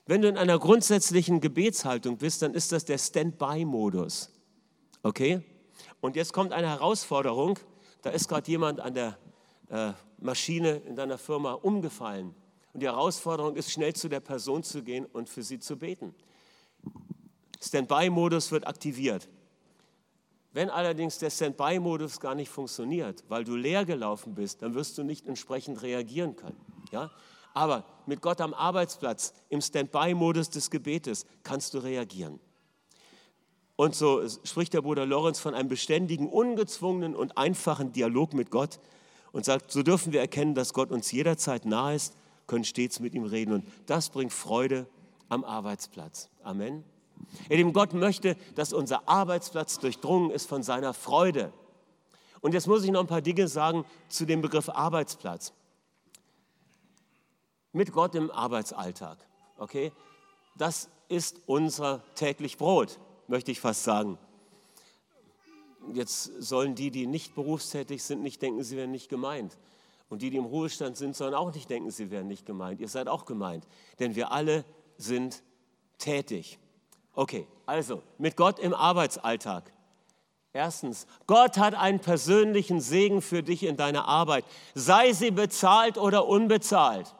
Wenn 0.07 0.21
du 0.21 0.27
in 0.27 0.37
einer 0.37 0.59
grundsätzlichen 0.59 1.41
Gebetshaltung 1.41 2.17
bist, 2.17 2.41
dann 2.41 2.53
ist 2.53 2.71
das 2.71 2.85
der 2.85 2.97
Standby-Modus. 2.99 4.29
Okay? 5.01 5.41
Und 5.99 6.15
jetzt 6.15 6.31
kommt 6.31 6.53
eine 6.53 6.69
Herausforderung. 6.69 7.57
Da 8.03 8.11
ist 8.11 8.29
gerade 8.29 8.49
jemand 8.49 8.79
an 8.79 8.93
der 8.93 9.17
äh, 9.69 9.93
Maschine 10.19 10.77
in 10.85 10.95
deiner 10.95 11.17
Firma 11.17 11.53
umgefallen. 11.53 12.35
Und 12.73 12.81
die 12.81 12.85
Herausforderung 12.85 13.55
ist, 13.55 13.71
schnell 13.71 13.93
zu 13.93 14.07
der 14.07 14.19
Person 14.19 14.61
zu 14.61 14.83
gehen 14.83 15.05
und 15.05 15.27
für 15.27 15.41
sie 15.41 15.59
zu 15.59 15.77
beten. 15.77 16.13
Standby-Modus 17.59 18.51
wird 18.51 18.67
aktiviert. 18.67 19.27
Wenn 20.51 20.69
allerdings 20.69 21.17
der 21.17 21.31
Standby-Modus 21.31 22.19
gar 22.19 22.35
nicht 22.35 22.49
funktioniert, 22.49 23.23
weil 23.27 23.43
du 23.43 23.55
leer 23.55 23.85
gelaufen 23.85 24.35
bist, 24.35 24.61
dann 24.61 24.75
wirst 24.75 24.97
du 24.97 25.03
nicht 25.03 25.25
entsprechend 25.25 25.81
reagieren 25.81 26.35
können. 26.35 26.59
Ja? 26.91 27.11
Aber 27.55 27.85
mit 28.05 28.21
Gott 28.21 28.41
am 28.41 28.53
Arbeitsplatz, 28.53 29.33
im 29.49 29.61
Standby-Modus 29.61 30.51
des 30.51 30.69
Gebetes, 30.69 31.25
kannst 31.41 31.73
du 31.73 31.79
reagieren. 31.79 32.39
Und 33.77 33.95
so 33.95 34.21
spricht 34.43 34.73
der 34.73 34.81
Bruder 34.81 35.05
Lorenz 35.05 35.39
von 35.39 35.55
einem 35.55 35.69
beständigen, 35.69 36.29
ungezwungenen 36.29 37.15
und 37.15 37.37
einfachen 37.37 37.93
Dialog 37.93 38.33
mit 38.33 38.51
Gott 38.51 38.79
und 39.31 39.45
sagt, 39.45 39.71
so 39.71 39.83
dürfen 39.83 40.13
wir 40.13 40.19
erkennen, 40.19 40.53
dass 40.53 40.73
Gott 40.73 40.91
uns 40.91 41.11
jederzeit 41.11 41.65
nahe 41.65 41.95
ist, 41.95 42.15
können 42.45 42.65
stets 42.65 42.99
mit 42.99 43.15
ihm 43.15 43.23
reden. 43.23 43.53
Und 43.53 43.65
das 43.85 44.09
bringt 44.09 44.33
Freude 44.33 44.85
am 45.29 45.43
Arbeitsplatz. 45.43 46.29
Amen. 46.43 46.83
In 47.49 47.57
dem 47.57 47.73
Gott 47.73 47.93
möchte, 47.93 48.35
dass 48.55 48.73
unser 48.73 49.07
Arbeitsplatz 49.07 49.79
durchdrungen 49.79 50.29
ist 50.29 50.47
von 50.47 50.61
seiner 50.61 50.93
Freude. 50.93 51.53
Und 52.41 52.53
jetzt 52.53 52.67
muss 52.67 52.83
ich 52.83 52.91
noch 52.91 52.99
ein 52.99 53.07
paar 53.07 53.21
Dinge 53.21 53.47
sagen 53.47 53.85
zu 54.09 54.25
dem 54.25 54.41
Begriff 54.41 54.69
Arbeitsplatz. 54.69 55.53
Mit 57.75 57.91
Gott 57.91 58.15
im 58.15 58.31
Arbeitsalltag. 58.31 59.17
Okay? 59.57 59.91
Das 60.57 60.89
ist 61.09 61.41
unser 61.45 62.01
täglich 62.15 62.57
Brot 62.57 62.99
möchte 63.27 63.51
ich 63.51 63.59
fast 63.59 63.83
sagen. 63.83 64.17
Jetzt 65.93 66.31
sollen 66.39 66.75
die, 66.75 66.89
die 66.89 67.05
nicht 67.05 67.35
berufstätig 67.35 68.03
sind, 68.03 68.23
nicht 68.23 68.41
denken, 68.41 68.63
sie 68.63 68.77
werden 68.77 68.91
nicht 68.91 69.09
gemeint. 69.09 69.57
Und 70.09 70.21
die, 70.21 70.29
die 70.29 70.37
im 70.37 70.45
Ruhestand 70.45 70.97
sind, 70.97 71.15
sollen 71.15 71.33
auch 71.33 71.53
nicht 71.53 71.69
denken, 71.69 71.91
sie 71.91 72.11
werden 72.11 72.27
nicht 72.27 72.45
gemeint. 72.45 72.79
Ihr 72.79 72.87
seid 72.87 73.07
auch 73.07 73.25
gemeint, 73.25 73.67
denn 73.99 74.15
wir 74.15 74.31
alle 74.31 74.63
sind 74.97 75.43
tätig. 75.97 76.59
Okay, 77.13 77.45
also 77.65 78.01
mit 78.17 78.35
Gott 78.35 78.57
im 78.57 78.73
Arbeitsalltag. 78.73 79.71
Erstens, 80.53 81.05
Gott 81.27 81.57
hat 81.57 81.75
einen 81.75 81.99
persönlichen 81.99 82.79
Segen 82.79 83.21
für 83.21 83.43
dich 83.43 83.63
in 83.63 83.75
deiner 83.75 84.07
Arbeit, 84.07 84.45
sei 84.73 85.11
sie 85.11 85.31
bezahlt 85.31 85.97
oder 85.97 86.27
unbezahlt. 86.27 87.13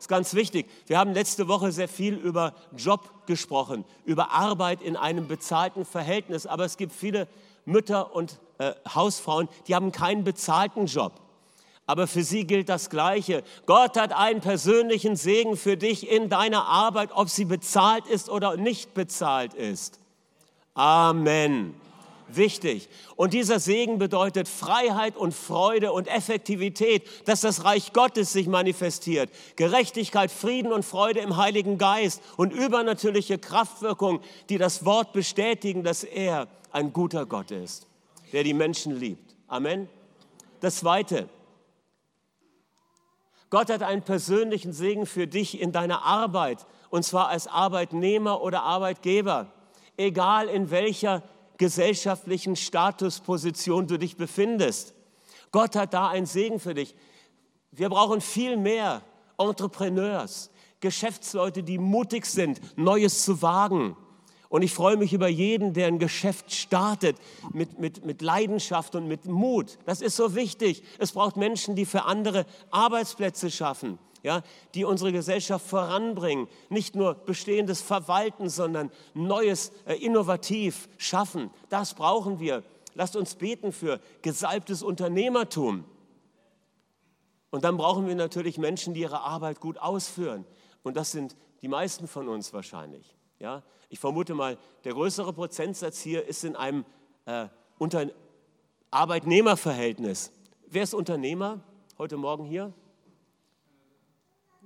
Ist 0.00 0.08
ganz 0.08 0.32
wichtig. 0.32 0.66
Wir 0.86 0.98
haben 0.98 1.12
letzte 1.12 1.46
Woche 1.46 1.72
sehr 1.72 1.86
viel 1.86 2.14
über 2.14 2.54
Job 2.74 3.26
gesprochen, 3.26 3.84
über 4.06 4.30
Arbeit 4.30 4.80
in 4.80 4.96
einem 4.96 5.28
bezahlten 5.28 5.84
Verhältnis. 5.84 6.46
Aber 6.46 6.64
es 6.64 6.78
gibt 6.78 6.94
viele 6.94 7.28
Mütter 7.66 8.14
und 8.16 8.40
äh, 8.56 8.72
Hausfrauen, 8.94 9.46
die 9.68 9.74
haben 9.74 9.92
keinen 9.92 10.24
bezahlten 10.24 10.86
Job. 10.86 11.12
Aber 11.84 12.06
für 12.06 12.22
sie 12.22 12.46
gilt 12.46 12.70
das 12.70 12.88
Gleiche. 12.88 13.44
Gott 13.66 13.98
hat 13.98 14.14
einen 14.14 14.40
persönlichen 14.40 15.16
Segen 15.16 15.58
für 15.58 15.76
dich 15.76 16.10
in 16.10 16.30
deiner 16.30 16.64
Arbeit, 16.64 17.10
ob 17.12 17.28
sie 17.28 17.44
bezahlt 17.44 18.06
ist 18.06 18.30
oder 18.30 18.56
nicht 18.56 18.94
bezahlt 18.94 19.52
ist. 19.52 20.00
Amen 20.72 21.79
wichtig. 22.36 22.88
Und 23.16 23.32
dieser 23.32 23.58
Segen 23.58 23.98
bedeutet 23.98 24.48
Freiheit 24.48 25.16
und 25.16 25.34
Freude 25.34 25.92
und 25.92 26.08
Effektivität, 26.08 27.04
dass 27.26 27.40
das 27.40 27.64
Reich 27.64 27.92
Gottes 27.92 28.32
sich 28.32 28.46
manifestiert. 28.46 29.30
Gerechtigkeit, 29.56 30.30
Frieden 30.30 30.72
und 30.72 30.84
Freude 30.84 31.20
im 31.20 31.36
Heiligen 31.36 31.78
Geist 31.78 32.22
und 32.36 32.52
übernatürliche 32.52 33.38
Kraftwirkung, 33.38 34.20
die 34.48 34.58
das 34.58 34.84
Wort 34.84 35.12
bestätigen, 35.12 35.82
dass 35.82 36.04
er 36.04 36.48
ein 36.72 36.92
guter 36.92 37.26
Gott 37.26 37.50
ist, 37.50 37.86
der 38.32 38.44
die 38.44 38.54
Menschen 38.54 38.98
liebt. 38.98 39.34
Amen. 39.48 39.88
Das 40.60 40.76
Zweite. 40.76 41.28
Gott 43.50 43.68
hat 43.68 43.82
einen 43.82 44.02
persönlichen 44.02 44.72
Segen 44.72 45.06
für 45.06 45.26
dich 45.26 45.60
in 45.60 45.72
deiner 45.72 46.04
Arbeit, 46.04 46.64
und 46.88 47.04
zwar 47.04 47.28
als 47.28 47.48
Arbeitnehmer 47.48 48.42
oder 48.42 48.62
Arbeitgeber, 48.62 49.52
egal 49.96 50.48
in 50.48 50.70
welcher 50.70 51.22
gesellschaftlichen 51.60 52.56
Statusposition 52.56 53.86
du 53.86 53.98
dich 53.98 54.16
befindest. 54.16 54.94
Gott 55.52 55.76
hat 55.76 55.92
da 55.92 56.08
einen 56.08 56.24
Segen 56.24 56.58
für 56.58 56.72
dich. 56.72 56.96
Wir 57.70 57.90
brauchen 57.90 58.22
viel 58.22 58.56
mehr 58.56 59.02
Entrepreneurs, 59.36 60.50
Geschäftsleute, 60.80 61.62
die 61.62 61.76
mutig 61.76 62.24
sind, 62.24 62.60
Neues 62.78 63.24
zu 63.24 63.42
wagen. 63.42 63.94
Und 64.48 64.62
ich 64.62 64.72
freue 64.72 64.96
mich 64.96 65.12
über 65.12 65.28
jeden, 65.28 65.74
der 65.74 65.88
ein 65.88 65.98
Geschäft 65.98 66.50
startet 66.50 67.18
mit, 67.52 67.78
mit, 67.78 68.06
mit 68.06 68.22
Leidenschaft 68.22 68.94
und 68.94 69.06
mit 69.06 69.26
Mut. 69.26 69.76
Das 69.84 70.00
ist 70.00 70.16
so 70.16 70.34
wichtig. 70.34 70.82
Es 70.98 71.12
braucht 71.12 71.36
Menschen, 71.36 71.76
die 71.76 71.84
für 71.84 72.04
andere 72.04 72.46
Arbeitsplätze 72.70 73.50
schaffen 73.50 73.98
ja, 74.22 74.42
die 74.74 74.84
unsere 74.84 75.12
Gesellschaft 75.12 75.66
voranbringen. 75.66 76.48
Nicht 76.68 76.94
nur 76.94 77.14
bestehendes 77.14 77.80
verwalten, 77.80 78.48
sondern 78.48 78.90
Neues, 79.14 79.72
äh, 79.86 79.94
innovativ 79.94 80.88
schaffen. 80.98 81.50
Das 81.68 81.94
brauchen 81.94 82.40
wir. 82.40 82.62
Lasst 82.94 83.16
uns 83.16 83.34
beten 83.34 83.72
für 83.72 84.00
gesalbtes 84.22 84.82
Unternehmertum. 84.82 85.84
Und 87.50 87.64
dann 87.64 87.76
brauchen 87.76 88.06
wir 88.06 88.14
natürlich 88.14 88.58
Menschen, 88.58 88.94
die 88.94 89.00
ihre 89.00 89.20
Arbeit 89.20 89.60
gut 89.60 89.78
ausführen. 89.78 90.44
Und 90.82 90.96
das 90.96 91.10
sind 91.12 91.36
die 91.62 91.68
meisten 91.68 92.06
von 92.06 92.28
uns 92.28 92.52
wahrscheinlich. 92.52 93.16
Ja? 93.38 93.62
Ich 93.88 93.98
vermute 93.98 94.34
mal, 94.34 94.56
der 94.84 94.92
größere 94.92 95.32
Prozentsatz 95.32 96.00
hier 96.00 96.26
ist 96.26 96.44
in 96.44 96.56
einem 96.56 96.84
äh, 97.26 97.48
Arbeitnehmerverhältnis. 98.90 100.32
Wer 100.66 100.84
ist 100.84 100.94
Unternehmer 100.94 101.60
heute 101.98 102.16
Morgen 102.16 102.44
hier? 102.44 102.72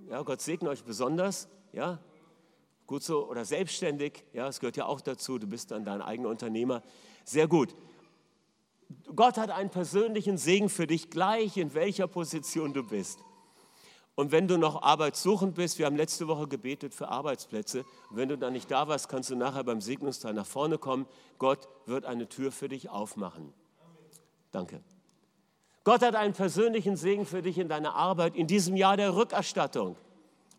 Ja, 0.08 0.22
Gott 0.22 0.40
segne 0.40 0.68
euch 0.68 0.84
besonders. 0.84 1.48
Ja, 1.72 1.98
gut 2.86 3.02
so. 3.02 3.28
Oder 3.28 3.44
selbstständig. 3.44 4.24
Ja, 4.32 4.48
es 4.48 4.60
gehört 4.60 4.76
ja 4.76 4.86
auch 4.86 5.00
dazu. 5.00 5.38
Du 5.38 5.46
bist 5.46 5.70
dann 5.70 5.84
dein 5.84 6.02
eigener 6.02 6.28
Unternehmer. 6.28 6.82
Sehr 7.24 7.48
gut. 7.48 7.74
Gott 9.14 9.38
hat 9.38 9.50
einen 9.50 9.70
persönlichen 9.70 10.38
Segen 10.38 10.68
für 10.68 10.86
dich, 10.86 11.10
gleich 11.10 11.56
in 11.56 11.74
welcher 11.74 12.06
Position 12.06 12.72
du 12.72 12.82
bist. 12.84 13.18
Und 14.14 14.30
wenn 14.30 14.46
du 14.46 14.58
noch 14.58 14.82
arbeitssuchend 14.82 15.56
bist, 15.56 15.78
wir 15.78 15.86
haben 15.86 15.96
letzte 15.96 16.28
Woche 16.28 16.46
gebetet 16.46 16.94
für 16.94 17.08
Arbeitsplätze. 17.08 17.84
Und 18.10 18.16
wenn 18.16 18.28
du 18.28 18.38
dann 18.38 18.52
nicht 18.52 18.70
da 18.70 18.86
warst, 18.86 19.08
kannst 19.08 19.30
du 19.30 19.36
nachher 19.36 19.64
beim 19.64 19.80
Segnungsteil 19.80 20.34
nach 20.34 20.46
vorne 20.46 20.78
kommen. 20.78 21.06
Gott 21.38 21.68
wird 21.86 22.04
eine 22.04 22.28
Tür 22.28 22.52
für 22.52 22.68
dich 22.68 22.90
aufmachen. 22.90 23.52
Danke. 24.52 24.82
Gott 25.84 26.02
hat 26.02 26.16
einen 26.16 26.32
persönlichen 26.32 26.96
Segen 26.96 27.26
für 27.26 27.42
dich 27.42 27.58
in 27.58 27.68
deiner 27.68 27.94
Arbeit 27.94 28.34
in 28.34 28.46
diesem 28.46 28.74
Jahr 28.74 28.96
der 28.96 29.14
Rückerstattung. 29.14 29.96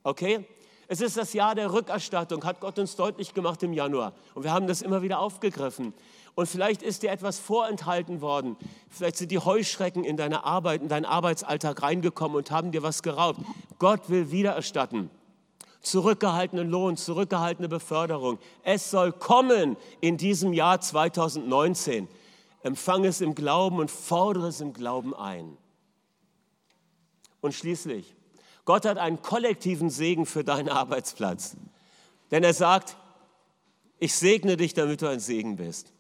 Okay? 0.04 0.46
Es 0.88 1.02
ist 1.02 1.18
das 1.18 1.34
Jahr 1.34 1.56
der 1.56 1.74
Rückerstattung, 1.74 2.44
hat 2.44 2.60
Gott 2.60 2.78
uns 2.78 2.96
deutlich 2.96 3.34
gemacht 3.34 3.64
im 3.64 3.74
Januar. 3.74 4.14
Und 4.36 4.44
wir 4.44 4.54
haben 4.54 4.68
das 4.68 4.84
immer 4.84 5.02
wieder 5.02 5.20
aufgegriffen. 5.20 5.94
Und 6.36 6.48
vielleicht 6.48 6.84
ist 6.84 7.02
dir 7.02 7.10
etwas 7.10 7.40
vorenthalten 7.40 8.22
worden. 8.22 8.56
Vielleicht 8.90 9.18
sind 9.18 9.32
die 9.32 9.40
Heuschrecken 9.40 10.04
in 10.04 10.16
deine 10.16 10.44
Arbeit, 10.44 10.84
in 10.84 10.90
deinen 10.90 11.06
Arbeitsalltag 11.06 11.82
reingekommen 11.82 12.38
und 12.38 12.52
haben 12.52 12.72
dir 12.72 12.84
was 12.84 13.02
geraubt. 13.02 13.40
Gott 13.80 14.10
will 14.12 14.30
wiedererstatten. 14.30 15.10
Zurückgehaltenen 15.82 16.70
Lohn, 16.70 16.98
zurückgehaltene 16.98 17.68
Beförderung. 17.68 18.38
Es 18.64 18.92
soll 18.92 19.12
kommen 19.12 19.78
in 20.02 20.18
diesem 20.18 20.54
Jahr 20.54 20.82
2019 20.82 22.08
empfange 22.66 23.10
es 23.10 23.22
im 23.22 23.36
Glauben 23.36 23.78
und 23.78 23.92
fordere 23.92 24.48
es 24.48 24.60
im 24.60 24.74
Glauben 24.74 25.14
ein. 25.14 25.56
Und 27.40 27.54
schließlich, 27.54 28.16
Gott 28.66 28.86
hat 28.86 28.98
einen 28.98 29.22
kollektiven 29.22 29.92
Segen 29.92 30.26
für 30.26 30.44
deinen 30.44 30.70
Arbeitsplatz. 30.70 31.56
Denn 32.32 32.44
er 32.44 32.56
sagt, 32.56 32.98
ich 34.00 34.16
segne 34.16 34.58
dich, 34.58 34.74
damit 34.74 35.04
du 35.04 35.08
ein 35.08 35.20
Segen 35.20 35.58
bist. 35.58 35.94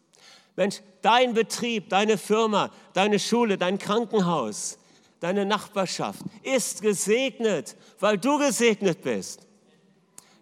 Mensch, 0.56 0.82
dein 1.04 1.36
Betrieb, 1.36 1.89
deine 1.89 2.17
Firma, 2.17 2.71
deine 2.93 3.19
Schule, 3.19 3.60
dein 3.60 3.78
Krankenhaus, 3.78 4.80
deine 5.19 5.45
Nachbarschaft 5.45 6.21
ist 6.41 6.82
gesegnet, 6.82 7.75
weil 7.99 8.17
du 8.17 8.39
gesegnet 8.39 9.04
bist. 9.04 9.45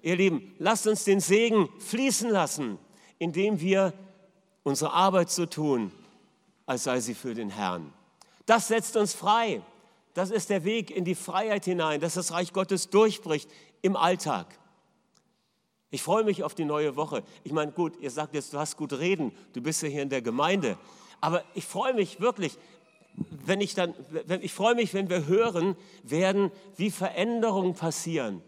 Ihr 0.02 0.16
Lieben, 0.16 0.56
lasst 0.58 0.88
uns 0.88 1.04
den 1.04 1.20
Segen 1.20 1.68
fließen 1.80 2.30
lassen, 2.30 2.80
indem 3.20 3.60
wir 3.60 3.94
unsere 4.64 4.94
Arbeit 4.94 5.30
so 5.30 5.46
tun, 5.46 5.92
als 6.66 6.84
sei 6.84 7.00
sie 7.00 7.14
für 7.14 7.34
den 7.34 7.50
Herrn. 7.50 7.94
Das 8.46 8.68
setzt 8.68 8.98
uns 8.98 9.14
frei. 9.14 9.62
Das 10.14 10.30
ist 10.30 10.50
der 10.50 10.64
Weg 10.64 10.92
in 10.92 11.06
die 11.06 11.16
Freiheit 11.16 11.66
hinein, 11.66 12.00
dass 12.00 12.14
das 12.14 12.32
Reich 12.32 12.54
Gottes 12.54 12.90
durchbricht 12.90 13.50
im 13.82 13.96
Alltag. 13.96 14.48
Ich 15.90 16.02
freue 16.02 16.24
mich 16.24 16.44
auf 16.44 16.56
die 16.56 16.66
neue 16.66 16.96
Woche. 16.96 17.24
Ich 17.44 17.52
meine, 17.52 17.72
gut, 17.72 18.00
ihr 18.00 18.12
sagt 18.12 18.34
jetzt, 18.34 18.54
du 18.54 18.60
hast 18.60 18.78
gut 18.78 18.94
reden, 18.94 19.32
du 19.54 19.62
bist 19.62 19.82
ja 19.84 19.90
hier 19.90 20.02
in 20.02 20.10
der 20.10 20.22
Gemeinde. 20.22 20.78
Aber 21.22 21.44
ich 21.54 21.66
freue 21.66 21.94
mich 21.94 22.20
wirklich, 22.20 22.58
wenn 23.30 23.62
ich 23.62 23.76
dann, 23.76 23.94
ich 24.42 24.54
freue 24.54 24.76
mich, 24.76 24.94
wenn 24.94 25.10
wir 25.10 25.28
hören 25.28 25.76
werden, 26.04 26.52
wie 26.78 26.90
Veränderungen 26.90 27.76
passieren. 27.76 28.42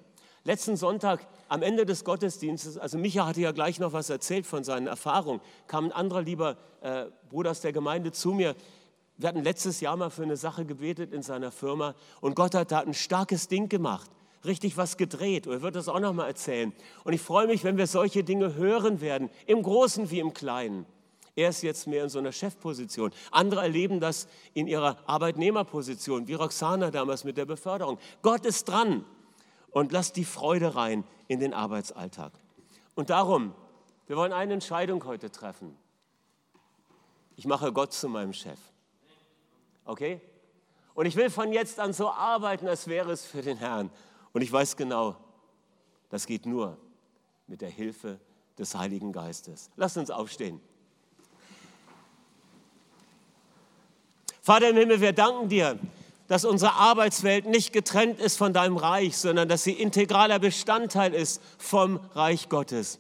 Letzten 0.44 0.76
Sonntag 0.76 1.28
am 1.48 1.62
Ende 1.62 1.86
des 1.86 2.04
Gottesdienstes, 2.04 2.78
also 2.78 2.98
Micha 2.98 3.26
hatte 3.26 3.42
ja 3.42 3.52
gleich 3.52 3.80
noch 3.80 3.94
was 3.94 4.10
erzählt 4.10 4.46
von 4.46 4.64
seinen 4.64 4.88
Erfahrungen, 4.88 5.42
kam 5.68 5.86
ein 5.86 5.92
anderer 5.92 6.22
lieber 6.22 6.58
äh, 6.82 7.06
Bruder 7.30 7.52
aus 7.52 7.62
der 7.62 7.74
Gemeinde 7.74 8.12
zu 8.12 8.32
mir. 8.32 8.56
Wir 9.18 9.30
hatten 9.30 9.44
letztes 9.44 9.80
Jahr 9.80 9.96
mal 9.96 10.10
für 10.10 10.24
eine 10.24 10.38
Sache 10.38 10.66
gebetet 10.66 11.14
in 11.14 11.22
seiner 11.22 11.52
Firma 11.52 11.96
und 12.22 12.36
Gott 12.36 12.56
hat 12.56 12.72
da 12.72 12.80
ein 12.80 12.94
starkes 12.94 13.48
Ding 13.48 13.70
gemacht, 13.70 14.10
richtig 14.44 14.76
was 14.78 14.98
gedreht. 14.98 15.48
Und 15.48 15.54
er 15.54 15.62
wird 15.62 15.76
das 15.76 15.88
auch 15.88 16.00
noch 16.00 16.14
mal 16.14 16.28
erzählen. 16.28 16.74
Und 17.04 17.14
ich 17.14 17.22
freue 17.22 17.48
mich, 17.48 17.64
wenn 17.64 17.78
wir 17.78 17.88
solche 17.88 18.24
Dinge 18.24 18.56
hören 18.56 19.00
werden, 19.00 19.30
im 19.46 19.64
Großen 19.64 20.10
wie 20.12 20.20
im 20.20 20.34
Kleinen. 20.34 20.86
Er 21.38 21.50
ist 21.50 21.64
jetzt 21.64 21.86
mehr 21.86 22.04
in 22.04 22.10
so 22.10 22.20
einer 22.20 22.32
Chefposition. 22.32 23.12
Andere 23.30 23.62
erleben 23.62 24.00
das 24.00 24.28
in 24.54 24.68
ihrer 24.68 24.98
Arbeitnehmerposition, 25.06 26.28
wie 26.28 26.34
Roxana 26.34 26.92
damals 26.92 27.26
mit 27.26 27.38
der 27.38 27.46
Beförderung. 27.46 28.00
Gott 28.22 28.46
ist 28.46 28.66
dran 28.70 29.06
und 29.76 29.92
lasst 29.92 30.16
die 30.16 30.24
Freude 30.24 30.76
rein 30.78 31.04
in 31.28 31.42
den 31.42 31.54
Arbeitsalltag. 31.54 32.32
Und 32.96 33.10
darum, 33.10 33.54
wir 34.08 34.16
wollen 34.16 34.32
eine 34.32 34.54
Entscheidung 34.54 35.04
heute 35.04 35.30
treffen. 35.30 35.76
Ich 37.36 37.46
mache 37.46 37.74
Gott 37.74 37.92
zu 37.92 38.08
meinem 38.08 38.32
Chef. 38.32 38.58
Okay? 39.84 40.22
Und 40.94 41.08
ich 41.08 41.18
will 41.18 41.30
von 41.30 41.52
jetzt 41.52 41.82
an 41.82 41.92
so 41.92 42.10
arbeiten, 42.10 42.70
als 42.70 42.88
wäre 42.88 43.12
es 43.12 43.26
für 43.26 43.42
den 43.42 43.58
Herrn. 43.58 43.92
Und 44.32 44.44
ich 44.44 44.50
weiß 44.50 44.78
genau, 44.78 45.18
das 46.08 46.26
geht 46.26 46.46
nur 46.46 46.78
mit 47.46 47.60
der 47.60 47.70
Hilfe 47.70 48.22
des 48.58 48.76
Heiligen 48.76 49.12
Geistes. 49.12 49.72
Lasst 49.76 49.98
uns 49.98 50.10
aufstehen. 50.10 50.62
Vater 54.42 54.70
im 54.70 54.78
Himmel, 54.78 55.02
wir 55.02 55.12
danken 55.12 55.50
dir, 55.50 55.78
dass 56.28 56.46
unsere 56.46 56.74
Arbeitswelt 56.74 57.46
nicht 57.46 57.72
getrennt 57.74 58.20
ist 58.20 58.38
von 58.38 58.54
deinem 58.54 58.78
Reich, 58.78 59.18
sondern 59.18 59.48
dass 59.48 59.64
sie 59.64 59.74
integraler 59.74 60.40
Bestandteil 60.40 61.14
ist 61.14 61.42
vom 61.58 62.00
Reich 62.14 62.50
Gottes. 62.50 63.00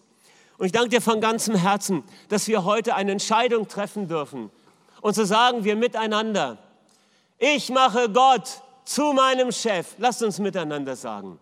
Und 0.57 0.67
ich 0.67 0.71
danke 0.71 0.89
dir 0.89 1.01
von 1.01 1.19
ganzem 1.21 1.55
Herzen, 1.55 2.03
dass 2.29 2.47
wir 2.47 2.63
heute 2.63 2.95
eine 2.95 3.11
Entscheidung 3.11 3.67
treffen 3.67 4.07
dürfen. 4.07 4.51
Und 5.01 5.15
so 5.15 5.25
sagen 5.25 5.63
wir 5.63 5.75
miteinander, 5.75 6.57
ich 7.37 7.69
mache 7.69 8.09
Gott 8.09 8.61
zu 8.85 9.13
meinem 9.13 9.51
Chef. 9.51 9.95
Lasst 9.97 10.23
uns 10.23 10.39
miteinander 10.39 10.95
sagen. 10.95 11.39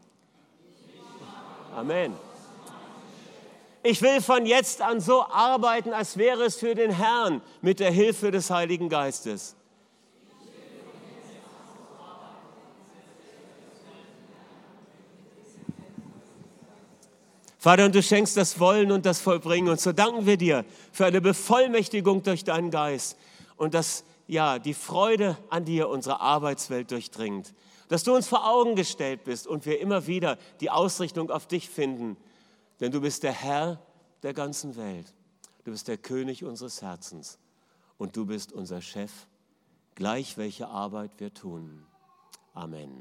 Amen. 1.76 2.15
Ich 3.84 4.02
will 4.02 4.22
von 4.22 4.46
jetzt 4.46 4.82
an 4.82 5.02
so 5.02 5.24
arbeiten, 5.24 5.91
als 5.91 6.17
wäre 6.17 6.43
es 6.43 6.56
für 6.56 6.74
den 6.74 6.91
Herrn 6.91 7.41
mit 7.62 7.80
der 7.82 7.91
Hilfe 7.91 8.32
des 8.32 8.50
Heiligen 8.50 8.88
Geistes. 8.88 9.56
Vater, 17.63 17.86
und 17.86 17.95
du 17.95 18.04
schenkst 18.04 18.36
das 18.36 18.60
Wollen 18.60 18.91
und 18.91 19.06
das 19.06 19.21
Vollbringen. 19.21 19.69
Und 19.69 19.80
so 19.80 19.93
danken 19.93 20.26
wir 20.26 20.36
dir 20.36 20.65
für 20.91 21.06
eine 21.06 21.21
Bevollmächtigung 21.21 22.21
durch 22.21 22.43
deinen 22.43 22.71
Geist 22.71 23.17
und 23.56 23.73
dass 23.73 24.04
ja 24.28 24.60
die 24.60 24.73
Freude 24.73 25.38
an 25.49 25.63
dir 25.63 25.88
unsere 25.88 26.19
Arbeitswelt 26.19 26.91
durchdringt. 26.91 27.54
Dass 27.88 28.04
du 28.04 28.13
uns 28.13 28.28
vor 28.28 28.45
Augen 28.45 28.76
gestellt 28.76 29.23
bist 29.23 29.47
und 29.47 29.65
wir 29.65 29.80
immer 29.80 30.08
wieder 30.08 30.38
die 30.60 30.71
Ausrichtung 30.71 31.32
auf 31.32 31.47
dich 31.47 31.69
finden. 31.69 32.17
Denn 32.82 32.91
du 32.91 32.99
bist 32.99 33.23
der 33.23 33.32
Herr 33.32 33.80
der 34.23 34.34
ganzen 34.34 34.76
Welt. 34.76 35.13
Du 35.63 35.71
bist 35.71 35.88
der 35.88 35.97
König 35.97 36.43
unseres 36.43 36.82
Herzens. 36.82 37.39
Und 37.97 38.17
du 38.17 38.26
bist 38.26 38.52
unser 38.52 38.82
Chef, 38.82 39.13
gleich 39.95 40.38
welche 40.38 40.67
Arbeit 40.67 41.12
wir 41.17 41.34
tun. 41.34 41.86
Amen. 42.54 42.93